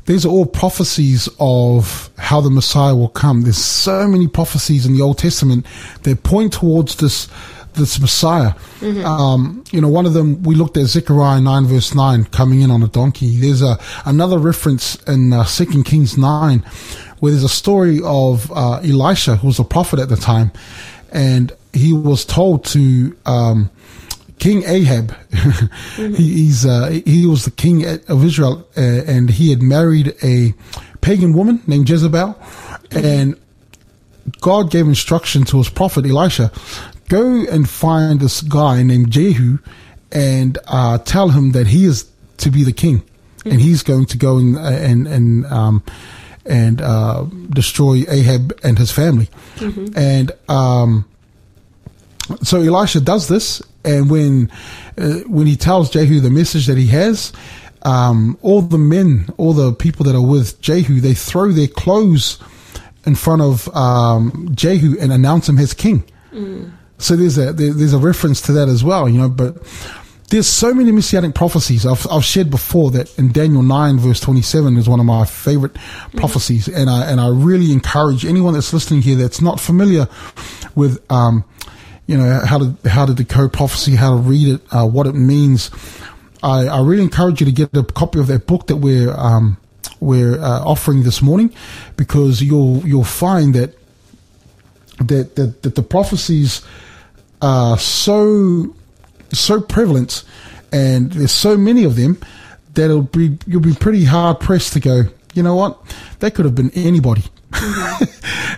[0.07, 3.43] these are all prophecies of how the Messiah will come.
[3.43, 5.67] There's so many prophecies in the Old Testament
[6.05, 7.27] that point towards this
[7.79, 8.53] this Messiah.
[9.05, 12.71] Um, you know, one of them we looked at Zechariah nine verse nine coming in
[12.71, 13.37] on a donkey.
[13.37, 15.45] There's a another reference in uh,
[15.85, 16.61] Kings nine
[17.21, 20.53] where there's a story of uh, Elisha who was a prophet at the time,
[21.13, 23.17] and he was told to.
[23.27, 23.71] Um,
[24.39, 25.17] King Ahab,
[25.97, 30.55] he, he's uh, he was the king of Israel, uh, and he had married a
[31.01, 32.41] pagan woman named Jezebel,
[32.93, 33.37] and
[34.41, 36.53] God gave instruction to his prophet Elisha,
[37.09, 39.59] go and find this guy named Jehu,
[40.13, 43.03] and uh, tell him that he is to be the king,
[43.45, 45.83] and he's going to go and and and um,
[46.45, 49.29] and uh, destroy Ahab and his family,
[49.97, 51.05] and um,
[52.43, 54.51] so Elisha does this, and when
[54.97, 57.33] uh, when he tells Jehu the message that he has,
[57.83, 62.39] um, all the men, all the people that are with Jehu, they throw their clothes
[63.05, 66.05] in front of um, Jehu and announce him as king.
[66.99, 69.29] So there's a there's a reference to that as well, you know.
[69.29, 69.57] But
[70.31, 74.43] there's so many messianic prophecies I've, I've shared before that in Daniel nine verse twenty
[74.43, 75.75] seven is one of my favorite
[76.17, 80.09] prophecies, and I and I really encourage anyone that's listening here that's not familiar
[80.75, 81.45] with um,
[82.07, 85.15] you know how to how to decode prophecy, how to read it, uh, what it
[85.15, 85.71] means.
[86.43, 89.57] I, I really encourage you to get a copy of that book that we're um,
[90.01, 91.55] we're uh, offering this morning,
[91.97, 93.78] because you'll you'll find that
[94.99, 96.63] that that, that the prophecies
[97.41, 98.75] are so
[99.33, 100.25] so prevalent,
[100.73, 102.19] and there's so many of them
[102.75, 105.05] that it'll be you'll be pretty hard pressed to go.
[105.35, 105.79] You know what?
[106.21, 107.23] That could have been anybody.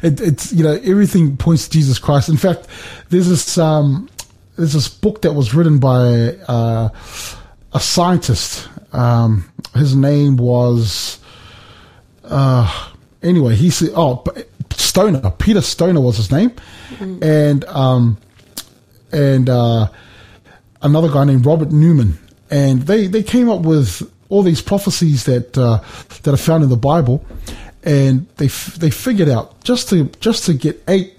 [0.02, 2.28] it, it's you know everything points to Jesus Christ.
[2.28, 2.66] In fact,
[3.10, 4.08] there's this um,
[4.56, 6.88] there's this book that was written by uh,
[7.72, 8.68] a scientist.
[8.92, 11.18] Um, his name was
[12.24, 12.90] uh,
[13.22, 13.54] anyway.
[13.54, 14.42] He said, "Oh, P-
[14.80, 16.52] Stoner, Peter Stoner was his name,"
[17.00, 18.18] and um,
[19.12, 19.88] and uh,
[20.82, 22.18] another guy named Robert Newman,
[22.50, 25.80] and they they came up with all these prophecies that uh,
[26.22, 27.24] that are found in the Bible,
[27.82, 31.14] and they f- they figured out just to just to get eight,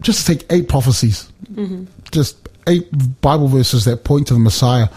[0.00, 1.30] just to take eight prophecies,
[2.10, 2.88] just eight
[3.20, 4.88] Bible verses that point to the Messiah.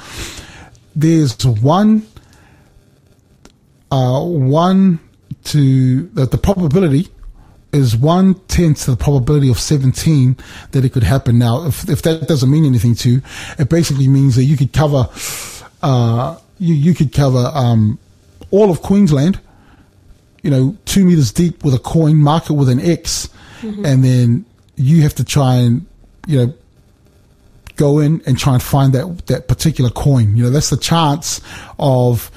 [0.95, 2.07] There's one,
[3.91, 4.99] uh, one
[5.45, 7.09] to that the probability
[7.75, 10.37] is one tenth the probability of 17
[10.71, 11.37] that it could happen.
[11.37, 13.21] Now, if, if that doesn't mean anything to you,
[13.59, 15.09] it basically means that you could cover,
[15.83, 17.99] uh, you, you could cover, um,
[18.51, 19.39] all of Queensland,
[20.41, 23.29] you know, two meters deep with a coin, mark it with an X,
[23.85, 25.85] and then you have to try and,
[26.27, 26.53] you know,
[27.75, 30.37] go in and try and find that, that particular coin.
[30.37, 31.41] You know, that's the chance
[31.77, 32.31] of,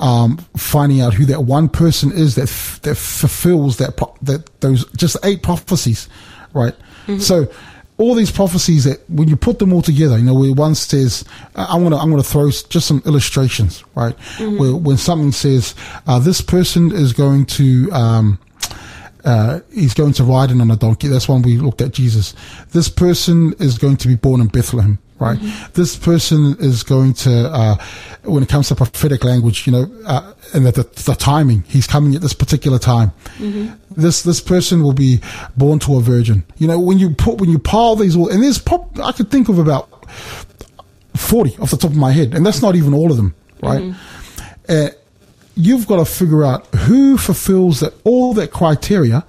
[0.00, 4.48] um, finding out who that one person is that f- that fulfills that pro- that
[4.60, 6.08] those just eight prophecies,
[6.54, 6.74] right?
[7.20, 7.48] So
[7.98, 11.24] all these prophecies that when you put them all together, you know, where one says,
[11.54, 14.14] I- I'm gonna I'm gonna throw just some illustrations, right?
[14.58, 15.74] Where when something says
[16.06, 18.38] uh, this person is going to um,
[19.24, 21.08] uh, he's going to ride in on a donkey.
[21.08, 22.34] That's when we looked at Jesus.
[22.72, 25.38] This person is going to be born in Bethlehem, right?
[25.74, 27.76] This person is going to, uh,
[28.24, 31.86] when it comes to prophetic language, you know, uh, and the, the, the timing, he's
[31.86, 33.12] coming at this particular time.
[33.96, 35.20] This this person will be
[35.56, 36.44] born to a virgin.
[36.56, 39.30] You know, when you put when you pile these all, and there's pop, I could
[39.30, 39.88] think of about
[41.16, 43.94] forty off the top of my head, and that's not even all of them, right?
[44.68, 44.88] Uh,
[45.54, 49.24] you've got to figure out who fulfills that all that criteria,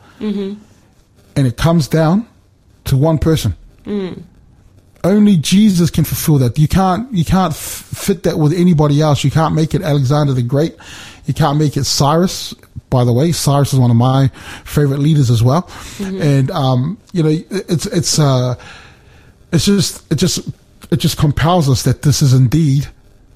[1.35, 2.27] and it comes down
[2.85, 3.55] to one person.
[5.03, 6.59] Only Jesus can fulfill that.
[6.59, 9.23] You can't you can't f- fit that with anybody else.
[9.23, 10.75] You can't make it Alexander the Great.
[11.25, 12.53] You can't make it Cyrus.
[12.89, 14.27] By the way, Cyrus is one of my
[14.65, 15.69] favorite leaders as well.
[15.99, 18.55] And um, you know, it's it's uh,
[19.51, 20.47] it's just it just
[20.91, 22.87] it just compels us that this is indeed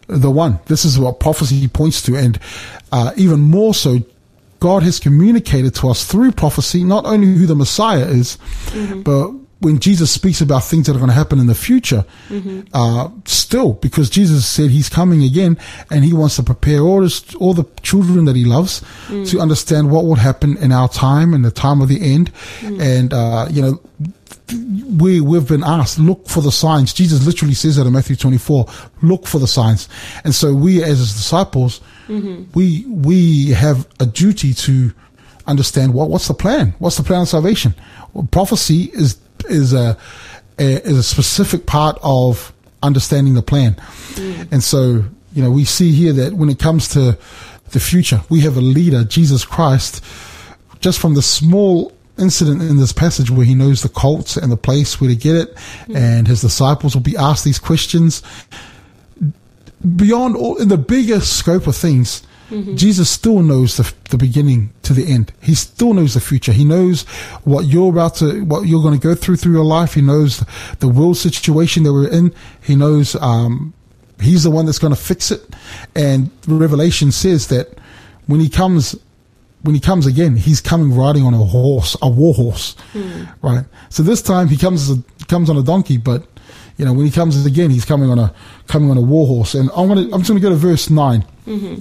[0.08, 0.60] the one.
[0.68, 2.38] This is what prophecy points to, and
[2.92, 4.00] uh, even more so,
[4.60, 8.38] God has communicated to us through prophecy not only who the Messiah is,
[9.04, 12.06] but when Jesus speaks about things that are going to happen in the future,
[12.74, 15.58] uh, still because Jesus said He's coming again,
[15.90, 19.92] and He wants to prepare all his, all the children that He loves to understand
[19.92, 22.32] what will happen in our time and the time of the end,
[22.64, 23.80] and uh, you know
[24.98, 26.94] we we've been asked look for the signs.
[26.94, 28.68] Jesus literally says that in Matthew 24,
[29.02, 29.90] look for the signs.
[30.24, 31.82] And so we as his disciples,
[32.54, 34.94] we we have a duty to
[35.48, 36.76] understand what what's the plan?
[36.80, 37.74] What's the plan of salvation?
[38.14, 39.18] Well, prophecy is
[39.50, 39.98] is a,
[40.60, 43.76] a is a specific part of understanding the plan.
[44.14, 44.52] Mm.
[44.52, 47.18] And so, you know, we see here that when it comes to
[47.72, 50.04] the future, we have a leader, Jesus Christ,
[50.80, 54.58] just from the small incident in this passage where he knows the cults and the
[54.58, 55.96] place where to get it, mm.
[55.96, 58.22] and his disciples will be asked these questions.
[59.96, 62.76] Beyond all, in the bigger scope of things, Mm-hmm.
[62.76, 65.32] Jesus still knows the, the beginning to the end.
[65.42, 66.52] He still knows the future.
[66.52, 67.04] He knows
[67.44, 69.94] what you're about to, what you're going to go through through your life.
[69.96, 70.44] He knows
[70.80, 72.34] the world situation that we're in.
[72.62, 73.74] He knows, um,
[74.22, 75.42] he's the one that's going to fix it.
[75.96, 77.80] And Revelation says that
[78.28, 78.96] when he comes,
[79.64, 83.24] when he comes again, he's coming riding on a horse, a war horse, hmm.
[83.42, 83.66] right?
[83.90, 86.28] So this time he comes as a, comes on a donkey, but
[86.78, 88.34] you know when he comes again, he's coming on a
[88.68, 89.56] coming on a war horse.
[89.56, 91.76] And I'm gonna I'm just gonna go to verse 9 mm-hmm.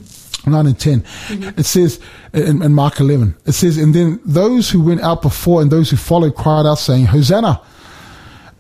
[0.47, 1.59] Nine and 10 mm-hmm.
[1.59, 2.01] It says
[2.33, 5.91] in, in Mark eleven, it says, and then those who went out before and those
[5.91, 7.61] who followed cried out, saying, Hosanna.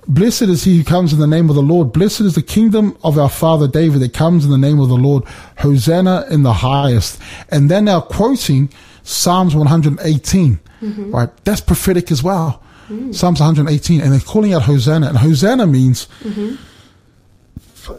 [0.06, 1.92] Blessed is he who comes in the name of the Lord.
[1.92, 4.96] Blessed is the kingdom of our father David that comes in the name of the
[4.96, 5.24] Lord.
[5.58, 7.18] Hosanna in the highest.
[7.50, 8.68] And they're now quoting
[9.02, 11.14] Psalms 118, mm-hmm.
[11.14, 11.30] right?
[11.44, 12.62] That's prophetic as well.
[12.88, 13.14] Mm.
[13.14, 14.02] Psalms 118.
[14.02, 15.08] And they're calling out Hosanna.
[15.08, 16.56] And Hosanna means mm-hmm.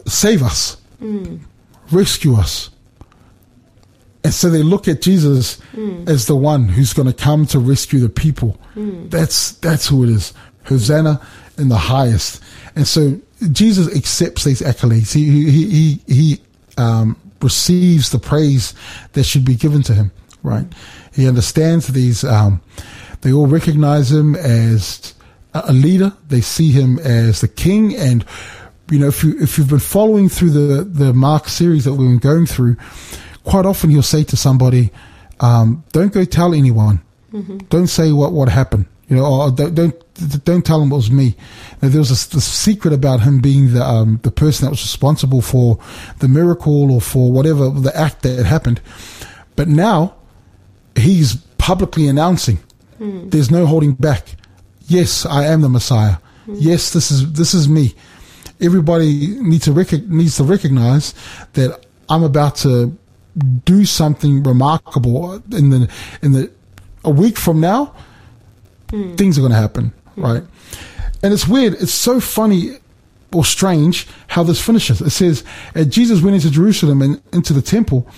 [0.08, 1.40] save us, mm.
[1.90, 2.70] rescue us.
[4.26, 5.60] And so they look at Jesus
[6.08, 8.58] as the one who's going to come to rescue the people.
[9.08, 10.34] That's that's who it is.
[10.64, 11.24] Hosanna
[11.58, 12.42] in the highest.
[12.74, 13.20] And so
[13.52, 15.14] Jesus accepts these accolades.
[15.14, 16.40] He he he, he
[16.76, 18.74] um, receives the praise
[19.12, 20.10] that should be given to him.
[20.42, 20.66] Right?
[21.14, 22.24] He understands these.
[22.24, 22.60] Um,
[23.20, 25.14] they all recognize him as
[25.54, 26.12] a a leader.
[26.26, 27.94] They see him as the king.
[27.94, 28.24] And
[28.90, 32.08] you know, if you if you've been following through the the Mark series that we've
[32.08, 32.76] been going through,
[33.46, 34.90] quite often he'll say to somebody,
[35.40, 37.00] um, "Don't go tell anyone.
[37.68, 38.86] Don't say what what happened.
[39.08, 41.36] You know, or don't don't, don't tell them it was me."
[41.80, 45.42] Now, there was a, secret about him being the um, the person that was responsible
[45.42, 45.78] for
[46.18, 48.80] the miracle or for whatever the act that happened.
[49.54, 50.14] But now
[50.96, 52.58] he's publicly announcing,
[53.30, 54.36] "There's no holding back.
[54.88, 56.16] Yes, I am the Messiah.
[56.46, 57.94] Yes, this is this is me."
[58.60, 61.12] Everybody needs to rec- needs to recognize
[61.52, 62.96] that I'm about to
[63.64, 65.90] do something remarkable in the
[66.22, 66.50] in the
[67.04, 67.94] a week from now
[68.90, 69.14] hmm.
[69.16, 70.22] things are going to happen hmm.
[70.22, 70.42] right?
[71.22, 72.78] And it's weird it's so funny
[73.34, 75.00] or strange how this finishes.
[75.00, 78.08] It says and jesus went into jerusalem and into the temple.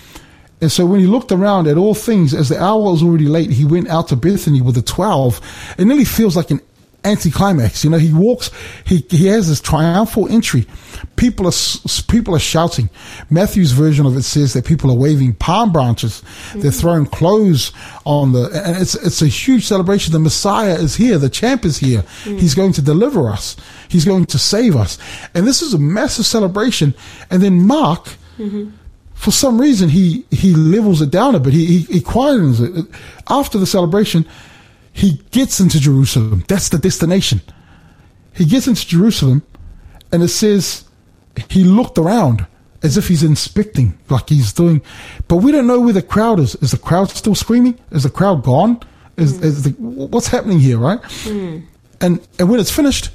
[0.61, 3.51] And so when he looked around at all things as the hour was already late
[3.51, 6.61] he went out to bethany with the 12 it nearly feels like an
[7.09, 7.85] anticlimax.
[7.85, 8.51] You know he walks
[8.85, 10.67] he he has this triumphal entry.
[11.17, 11.53] People are
[12.09, 12.91] people are shouting.
[13.31, 16.23] Matthew's version of it says that people are waving palm branches.
[16.55, 16.81] They're mm.
[16.81, 17.73] throwing clothes
[18.05, 20.13] on the and it's it's a huge celebration.
[20.13, 21.19] The messiah is here.
[21.19, 22.03] The champ is here.
[22.25, 22.39] Mm.
[22.39, 23.57] He's going to deliver us.
[23.89, 24.99] He's going to save us.
[25.35, 26.95] And this is a massive celebration.
[27.31, 28.71] And then mark mm-hmm.
[29.15, 31.53] for some reason he he levels it down a bit.
[31.53, 32.87] He he, he quietens it.
[33.29, 34.27] After the celebration
[34.99, 37.41] he gets into jerusalem that's the destination
[38.35, 39.43] he gets into jerusalem
[40.13, 40.85] and it says
[41.49, 42.47] he looked around
[42.83, 44.83] as if he's inspecting, like he's doing.
[45.27, 46.55] But we don't know where the crowd is.
[46.57, 47.79] Is the crowd still screaming?
[47.91, 48.81] Is the crowd gone?
[49.17, 49.45] Is, hmm.
[49.45, 51.01] is the, what's happening here, right?
[51.03, 51.61] Hmm.
[52.01, 53.11] And and when it's finished,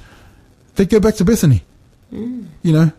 [0.76, 1.62] they go back to Bethany.
[2.10, 2.44] Hmm.
[2.62, 2.92] You know,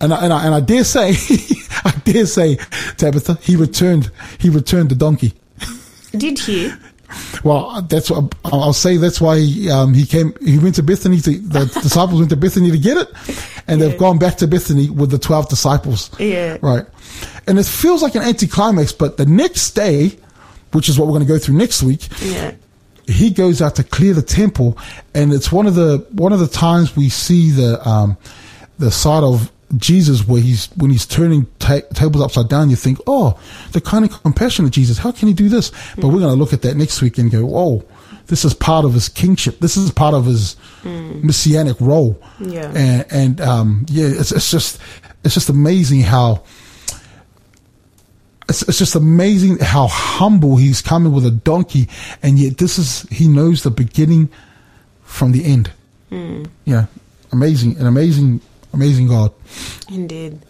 [0.00, 1.10] and I, and I, and I dare say,
[1.84, 2.56] I dare say,
[2.96, 4.10] Tabitha, he returned.
[4.38, 5.34] He returned the donkey.
[6.10, 6.72] Did he?
[7.42, 8.96] Well, that's what I'll say.
[8.96, 10.34] That's why he, um, he came.
[10.42, 11.20] He went to Bethany.
[11.20, 13.08] To, the disciples went to Bethany to get it,
[13.66, 16.10] and they've gone back to Bethany with the twelve disciples.
[16.18, 16.58] Yeah.
[16.62, 16.86] Right.
[17.46, 20.16] And it feels like an anticlimax, but the next day,
[20.72, 22.54] which is what we're going to go through next week, Yeah.
[23.06, 24.78] he goes out to clear the temple,
[25.14, 28.16] and it's one of the one of the times we see the um,
[28.78, 32.70] the side of Jesus where he's when he's turning ta- tables upside down.
[32.70, 33.38] You think, oh,
[33.72, 34.98] the kind of compassionate Jesus.
[34.98, 35.70] How can he do this?
[35.96, 37.84] But we're going to look at that next week and go, oh,
[38.26, 39.58] this is part of his kingship.
[39.58, 42.20] This is part of his messianic role.
[42.40, 42.72] Yeah.
[42.74, 44.80] And, and um, yeah, it's, it's just,
[45.24, 46.42] it's just amazing how,
[48.48, 51.88] it's, it's just amazing how humble he's coming with a donkey,
[52.22, 54.30] and yet this is he knows the beginning
[55.02, 55.70] from the end.
[56.64, 56.86] Yeah,
[57.32, 58.40] amazing, an amazing,
[58.74, 59.32] amazing God.
[59.88, 60.40] Indeed.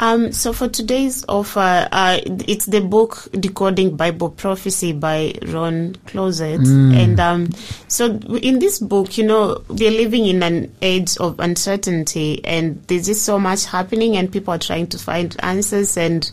[0.00, 6.66] Um, so for today's offer, uh, it's the book Decoding Bible Prophecy by Ron Clouzet.
[6.96, 7.50] And um,
[7.86, 13.06] so in this book, you know, we're living in an age of uncertainty and there's
[13.06, 16.30] just so much happening and people are trying to find answers and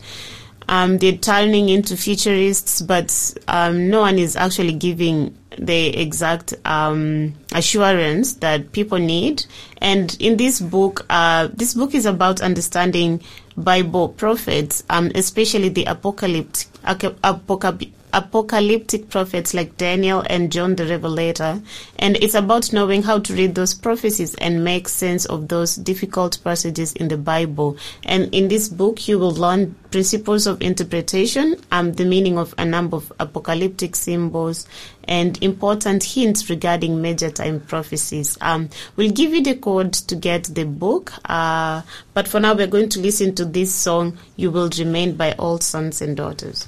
[0.68, 7.34] um, they're turning into futurists, but um, no one is actually giving the exact um,
[7.52, 9.44] assurance that people need.
[9.78, 13.20] And in this book, uh, this book is about understanding
[13.56, 21.60] Bible prophets, um, especially the apocalyptic, apocalyptic, apocalyptic prophets like Daniel and John the Revelator.
[21.98, 26.38] And it's about knowing how to read those prophecies and make sense of those difficult
[26.42, 27.76] passages in the Bible.
[28.04, 32.64] And in this book, you will learn principles of interpretation, um, the meaning of a
[32.64, 34.66] number of apocalyptic symbols,
[35.04, 38.36] and important hints regarding major time prophecies.
[38.40, 41.82] Um, we'll give you the code to get the book, uh,
[42.14, 45.58] but for now, we're going to listen to this song, You Will Remain by All
[45.60, 46.66] Sons and Daughters.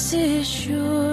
[0.00, 1.09] this issue.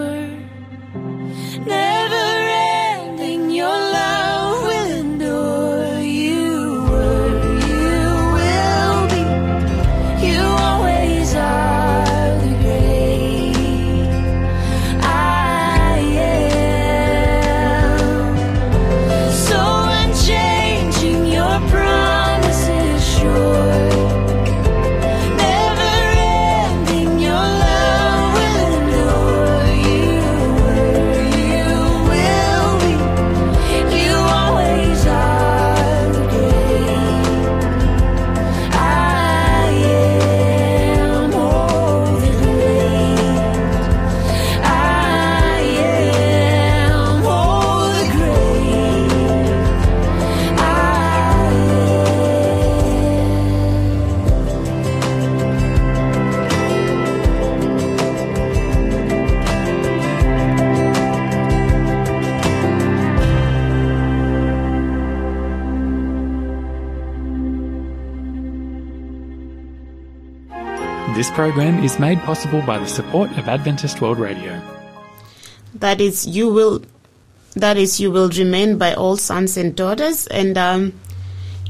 [71.37, 74.59] Program is made possible by the support of Adventist World Radio.
[75.75, 76.81] That is, you will.
[77.53, 80.99] That is, you will remain by all sons and daughters, and um,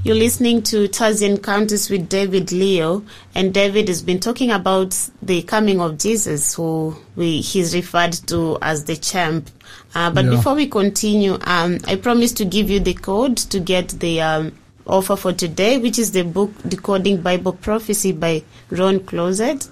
[0.06, 3.04] you're listening to Taz Encounters with David Leo,
[3.36, 8.58] and David has been talking about the coming of Jesus, who we he's referred to
[8.62, 9.50] as the champ.
[9.94, 10.32] Uh, but Yeah.
[10.32, 14.54] before we continue, um, I promise to give you the code to get the um,
[14.88, 19.70] offer for today, which is the book Decoding Bible Prophecy by Ron Clouzet,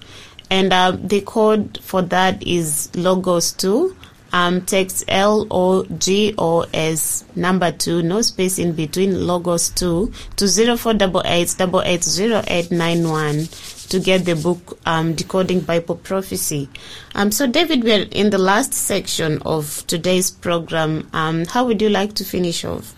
[0.50, 3.96] and uh, the code for that is Logos two.
[4.34, 10.12] Um, text L O G O S number two, no space in between Logos two
[10.36, 13.46] to zero four double eight double eight zero eight nine one
[13.88, 16.68] to get the book um, Decoding Bible Prophecy.
[17.14, 21.08] Um, so, David, we're in the last section of today's program.
[21.14, 22.94] Um, how would you like to finish off?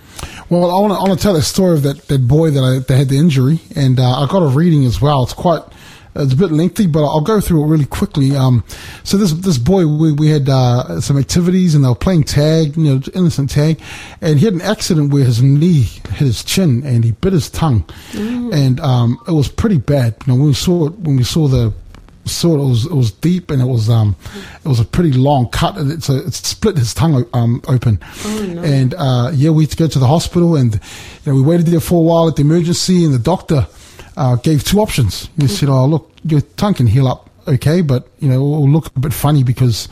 [0.50, 2.64] Well, I want to I want to tell the story of that, that boy that
[2.64, 5.24] I, that had the injury, and uh, I got a reading as well.
[5.24, 5.62] It's quite
[6.20, 8.36] it's a bit lengthy, but I'll go through it really quickly.
[8.36, 8.64] Um,
[9.04, 12.76] so this this boy, we, we had uh, some activities, and they were playing tag,
[12.78, 13.80] you know, innocent tag,
[14.22, 17.50] and he had an accident where his knee hit his chin, and he bit his
[17.50, 17.88] tongue,
[18.54, 20.16] and um, it was pretty bad.
[20.26, 21.74] You know, when we saw it, when we saw the
[22.28, 24.16] saw it, was it was deep and it was um
[24.64, 25.78] it was a pretty long cut.
[25.78, 28.00] And it's a, it split his tongue um open.
[28.26, 31.68] And uh yeah we had to go to the hospital and you know we waited
[31.68, 33.68] there for a while at the emergency and the doctor
[34.16, 35.30] uh gave two options.
[35.38, 38.70] He said oh look your tongue can heal up okay but you know it will
[38.70, 39.88] look a bit funny because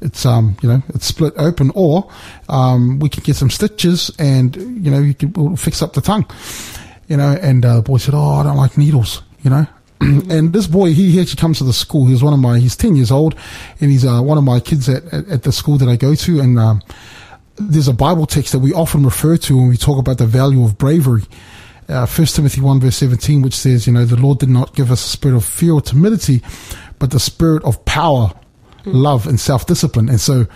[0.00, 2.10] it's um you know it's split open or
[2.48, 6.00] um we can get some stitches and you know you can we'll fix up the
[6.00, 6.24] tongue.
[7.08, 9.66] You know, and uh, the boy said, "Oh, I don't like needles," you know.
[10.30, 12.06] and this boy, he, he actually comes to the school.
[12.06, 13.34] He's one of my, he's ten years old,
[13.80, 16.14] and he's uh, one of my kids at, at, at the school that I go
[16.14, 16.40] to.
[16.40, 16.82] And um,
[17.56, 20.64] there's a Bible text that we often refer to when we talk about the value
[20.64, 21.24] of bravery.
[21.88, 24.90] Uh, 1 Timothy 1 verse 17, which says, you know, the Lord did not give
[24.90, 26.40] us a spirit of fear or timidity,
[26.98, 28.32] but the spirit of power,
[28.84, 30.08] love, and self-discipline.
[30.08, 30.46] And so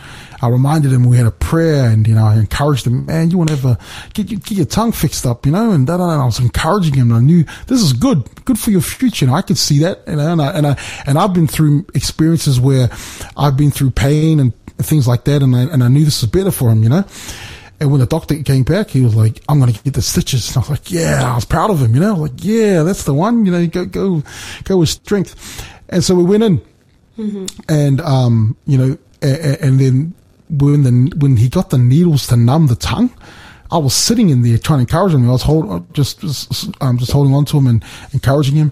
[0.42, 3.38] I reminded him we had a prayer and, you know, I encouraged him, man, you
[3.38, 3.78] want to
[4.12, 7.10] get, your- get your tongue fixed up, you know, and, and I was encouraging him
[7.10, 9.24] and I knew this is good, good for your future.
[9.26, 11.86] And I could see that, you know, and I, and I, and I've been through
[11.94, 12.88] experiences where
[13.36, 15.42] I've been through pain and things like that.
[15.42, 17.04] And I, and I knew this was better for him, you know.
[17.80, 20.48] And when the doctor came back, he was like, I'm going to get the stitches.
[20.48, 23.02] And I was like, yeah, I was proud of him, you know, like, yeah, that's
[23.02, 24.22] the one, you know, go, go,
[24.62, 25.68] go with strength.
[25.88, 26.62] And so we went in
[27.68, 30.14] and, um, you know, and, and then
[30.50, 33.10] when the, when he got the needles to numb the tongue,
[33.70, 35.28] I was sitting in there trying to encourage him.
[35.28, 38.70] I was hold, just, just, um, just holding on to him and encouraging him.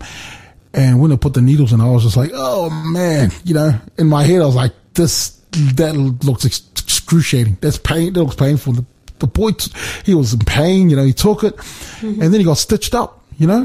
[0.74, 3.72] And when they put the needles in, I was just like, oh man, you know,
[3.98, 5.30] in my head, I was like, this,
[5.74, 7.58] that looks excruciating.
[7.60, 8.12] That's pain.
[8.12, 8.74] That looks painful.
[8.74, 8.84] The,
[9.18, 9.72] the boy, t-
[10.04, 11.56] he was in pain, you know, he took it
[12.02, 13.64] and then he got stitched up, you know,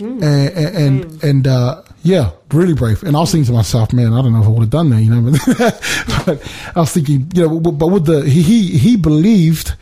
[0.00, 3.02] and, and, and, and, uh, yeah, really brave.
[3.02, 4.90] And I was thinking to myself, man, I don't know if I would have done
[4.90, 5.32] that, you know,
[6.26, 9.74] but, I was thinking, you know, but with the, he, he, believed,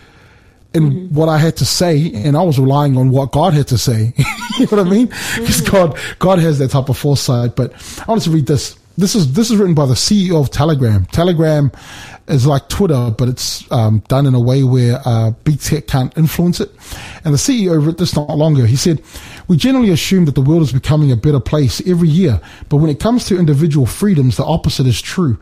[0.73, 3.79] in what I had to say, and I was relying on what God had to
[3.79, 4.15] say.
[4.59, 5.07] you know what I mean?
[5.07, 7.57] Because God, God has that type of foresight.
[7.57, 8.79] But I wanted to read this.
[8.97, 11.07] This is this is written by the CEO of Telegram.
[11.07, 11.73] Telegram
[12.29, 16.17] is like Twitter, but it's um, done in a way where uh, big tech can't
[16.17, 16.71] influence it.
[17.25, 18.67] And the CEO wrote this not long ago.
[18.67, 19.03] He said,
[19.49, 22.91] "We generally assume that the world is becoming a better place every year, but when
[22.91, 25.39] it comes to individual freedoms, the opposite is true.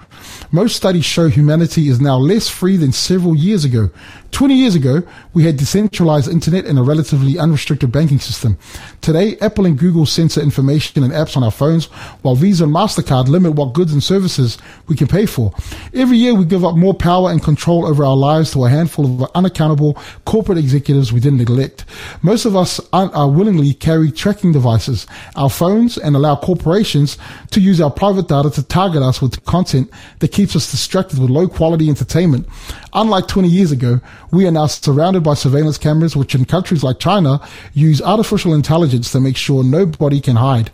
[0.50, 3.90] Most studies show humanity is now less free than several years ago.
[4.32, 5.02] 20 years ago,
[5.34, 8.56] we had decentralized internet and a relatively unrestricted banking system.
[9.00, 11.86] Today, Apple and Google censor information and apps on our phones,
[12.22, 15.52] while Visa and MasterCard limit what goods and services we can pay for.
[15.94, 19.24] Every year, we give up more power and control over our lives to a handful
[19.24, 21.84] of unaccountable corporate executives we didn't elect.
[22.22, 27.18] Most of us uh, willingly carry tracking devices, our phones, and allow corporations
[27.50, 31.28] to use our private data to target us with content that keeps us distracted with
[31.28, 32.46] low quality entertainment.
[32.92, 34.00] Unlike 20 years ago,
[34.32, 37.40] we are now surrounded by surveillance cameras, which in countries like China
[37.72, 40.70] use artificial intelligence to make sure nobody can hide.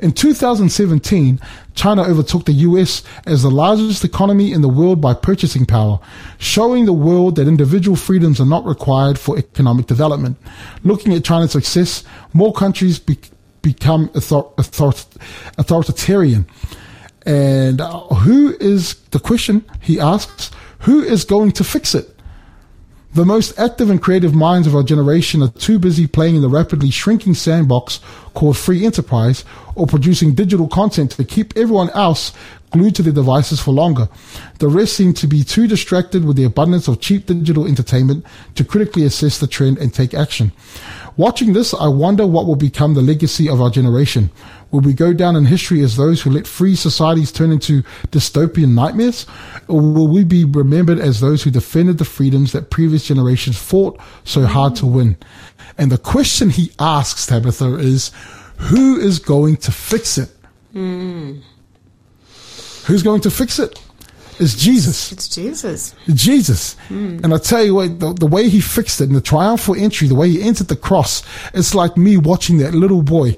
[0.00, 1.38] In 2017,
[1.74, 6.00] China overtook the US as the largest economy in the world by purchasing power,
[6.38, 10.38] showing the world that individual freedoms are not required for economic development.
[10.82, 13.18] Looking at China's success, more countries be-
[13.60, 15.18] become author- author-
[15.58, 16.46] authoritarian.
[17.26, 20.50] And uh, who is the question he asks?
[20.80, 22.16] Who is going to fix it?
[23.12, 26.48] The most active and creative minds of our generation are too busy playing in the
[26.48, 27.98] rapidly shrinking sandbox
[28.34, 32.32] called free enterprise or producing digital content to keep everyone else
[32.70, 34.08] glued to their devices for longer.
[34.60, 38.24] The rest seem to be too distracted with the abundance of cheap digital entertainment
[38.54, 40.52] to critically assess the trend and take action.
[41.16, 44.30] Watching this, I wonder what will become the legacy of our generation.
[44.70, 48.74] Will we go down in history as those who let free societies turn into dystopian
[48.74, 49.26] nightmares?
[49.66, 54.00] Or will we be remembered as those who defended the freedoms that previous generations fought
[54.24, 55.16] so hard to win?
[55.76, 58.12] And the question he asks, Tabitha, is
[58.58, 60.30] who is going to fix it?
[60.72, 61.38] Hmm.
[62.86, 63.78] Who's going to fix it?
[64.40, 65.12] It's Jesus.
[65.12, 65.94] It's Jesus.
[66.14, 66.72] Jesus.
[66.88, 67.20] Hmm.
[67.22, 70.08] And I tell you what, the, the way he fixed it in the triumphal entry,
[70.08, 73.36] the way he entered the cross, it's like me watching that little boy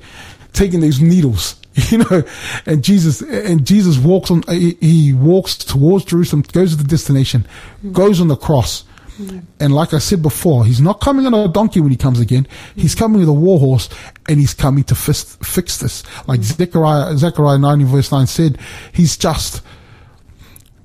[0.53, 2.23] taking these needles, you know,
[2.67, 7.47] and Jesus, and Jesus walks on, he, he walks towards Jerusalem, goes to the destination,
[7.85, 7.93] mm.
[7.93, 8.85] goes on the cross.
[9.19, 9.45] Mm.
[9.61, 12.47] And like I said before, he's not coming on a donkey when he comes again.
[12.75, 12.99] He's mm.
[12.99, 13.89] coming with a war horse
[14.29, 16.03] and he's coming to fix, fix this.
[16.27, 18.59] Like Zechariah, Zechariah 90 verse 9 said,
[18.93, 19.63] he's just,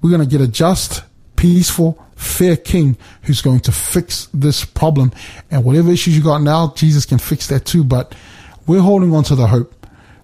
[0.01, 1.03] we're going to get a just,
[1.35, 5.13] peaceful, fair king who's going to fix this problem.
[5.49, 7.85] And whatever issues you got now, Jesus can fix that too.
[7.85, 8.13] But
[8.67, 9.73] we're holding on to the hope.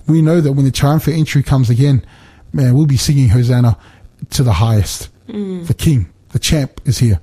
[0.08, 2.06] We know that when the triumphant entry comes again,
[2.52, 3.78] man, we'll be singing Hosanna
[4.32, 5.10] to the highest.
[5.28, 7.20] The king, the champ is here.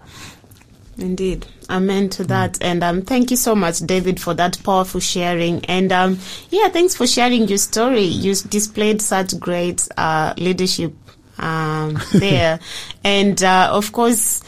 [0.98, 1.46] Indeed.
[1.68, 2.58] Amen to that.
[2.62, 5.64] And um, thank you so much, David, for that powerful sharing.
[5.66, 6.18] And um,
[6.50, 8.02] yeah, thanks for sharing your story.
[8.02, 10.92] You displayed such great uh, leadership
[11.38, 12.60] um, there.
[13.04, 14.42] and uh, of course,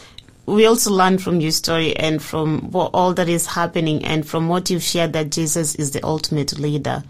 [0.47, 4.49] we also learn from your story and from what, all that is happening and from
[4.49, 7.03] what you've shared that Jesus is the ultimate leader.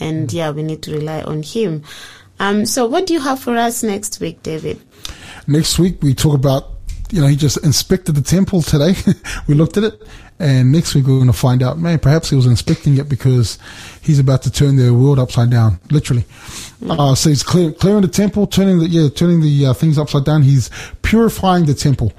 [0.00, 1.84] And yeah, we need to rely on him.
[2.40, 4.80] Um, so what do you have for us next week, David?
[5.46, 6.70] Next week, we talk about,
[7.10, 8.94] you know, he just inspected the temple today.
[9.46, 10.02] we looked at it.
[10.38, 13.58] And next week, we're going to find out, man, perhaps he was inspecting it because
[14.00, 16.24] he's about to turn their world upside down, literally.
[16.88, 20.24] Uh, so he's clear, clearing the temple, turning the, yeah, turning the uh, things upside
[20.24, 20.42] down.
[20.42, 20.68] He's
[21.02, 22.12] purifying the temple,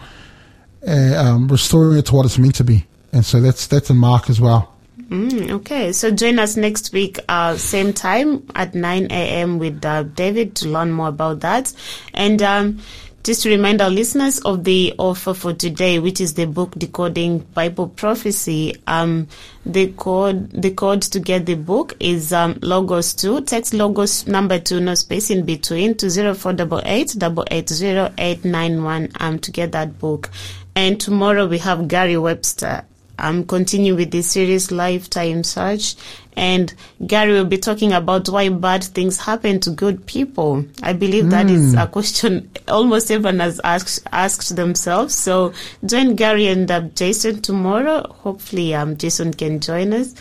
[0.88, 2.86] uh, um, restoring it to what it's meant to be.
[3.12, 4.74] And so that's, that's in Mark as well.
[5.10, 9.60] Mm, okay, so join us next week, uh, same time at 9 a.m.
[9.60, 11.72] with uh, David to learn more about that.
[12.16, 12.80] And um,
[13.24, 17.40] just to remind our listeners of the offer for today, which is the book Decoding
[17.40, 18.76] Bible Prophecy.
[18.86, 19.28] Um,
[19.66, 23.42] the code, the code to get the book is um, Logos 2.
[23.42, 30.00] Text Logos number 2, no space in between, to 0488 880 um, to get that
[30.00, 30.30] book.
[30.76, 32.86] And tomorrow we have Gary Webster
[33.18, 35.96] I'm continuing with this series Lifetime Search.
[36.36, 36.74] And
[37.06, 40.66] Gary will be talking about why bad things happen to good people.
[40.82, 45.14] I believe that is a question almost everyone has asked, asked themselves.
[45.14, 45.54] So
[45.86, 48.08] join Gary and uh, Jason tomorrow.
[48.24, 50.16] Hopefully, um, Jason can join us.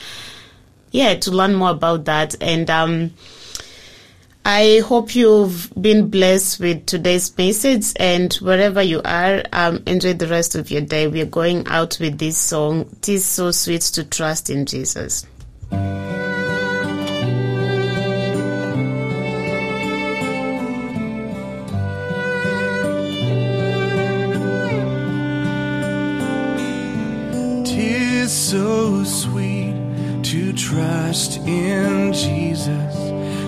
[0.91, 2.37] Yeah, to learn more about that.
[2.43, 3.13] And, um,
[4.45, 10.27] I hope you've been blessed with today's message and wherever you are, um, enjoy the
[10.27, 11.07] rest of your day.
[11.07, 12.89] We are going out with this song.
[12.99, 15.27] It is so sweet to trust in Jesus.
[27.65, 29.77] Tis so sweet
[30.25, 33.12] to trust in Jesus,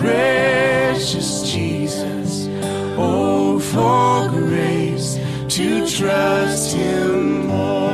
[0.00, 2.48] precious Jesus,
[2.96, 7.90] oh, for grace to trust him more.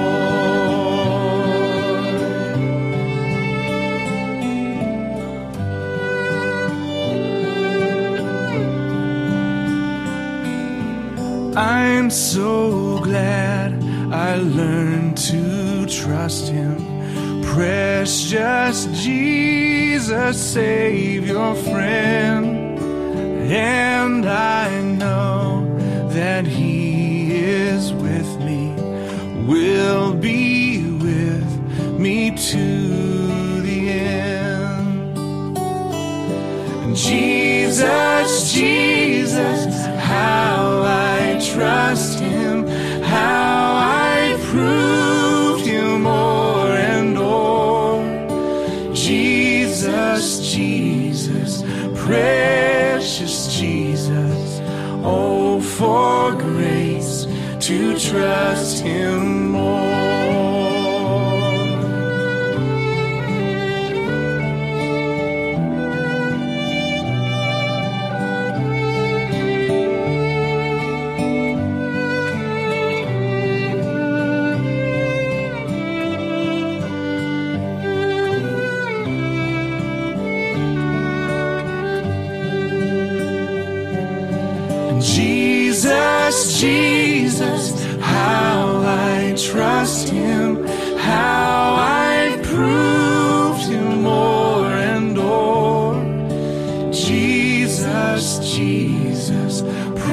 [11.56, 13.82] I'm so glad
[14.12, 16.95] I learned to trust him.
[17.56, 22.78] Precious Jesus, Savior, friend.
[23.50, 25.64] And I know
[26.10, 28.74] that he is with me,
[29.46, 35.56] will be with me to the end.
[36.94, 42.15] Jesus, Jesus, how I trust
[52.16, 54.60] precious Jesus,
[55.04, 57.26] oh, for grace
[57.60, 59.25] to trust him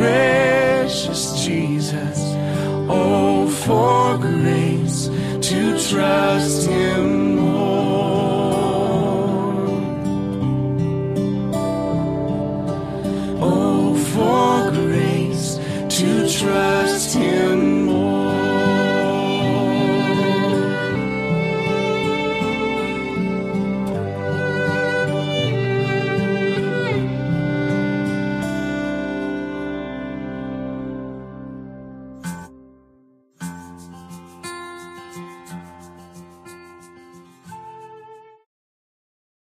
[0.03, 0.32] grace.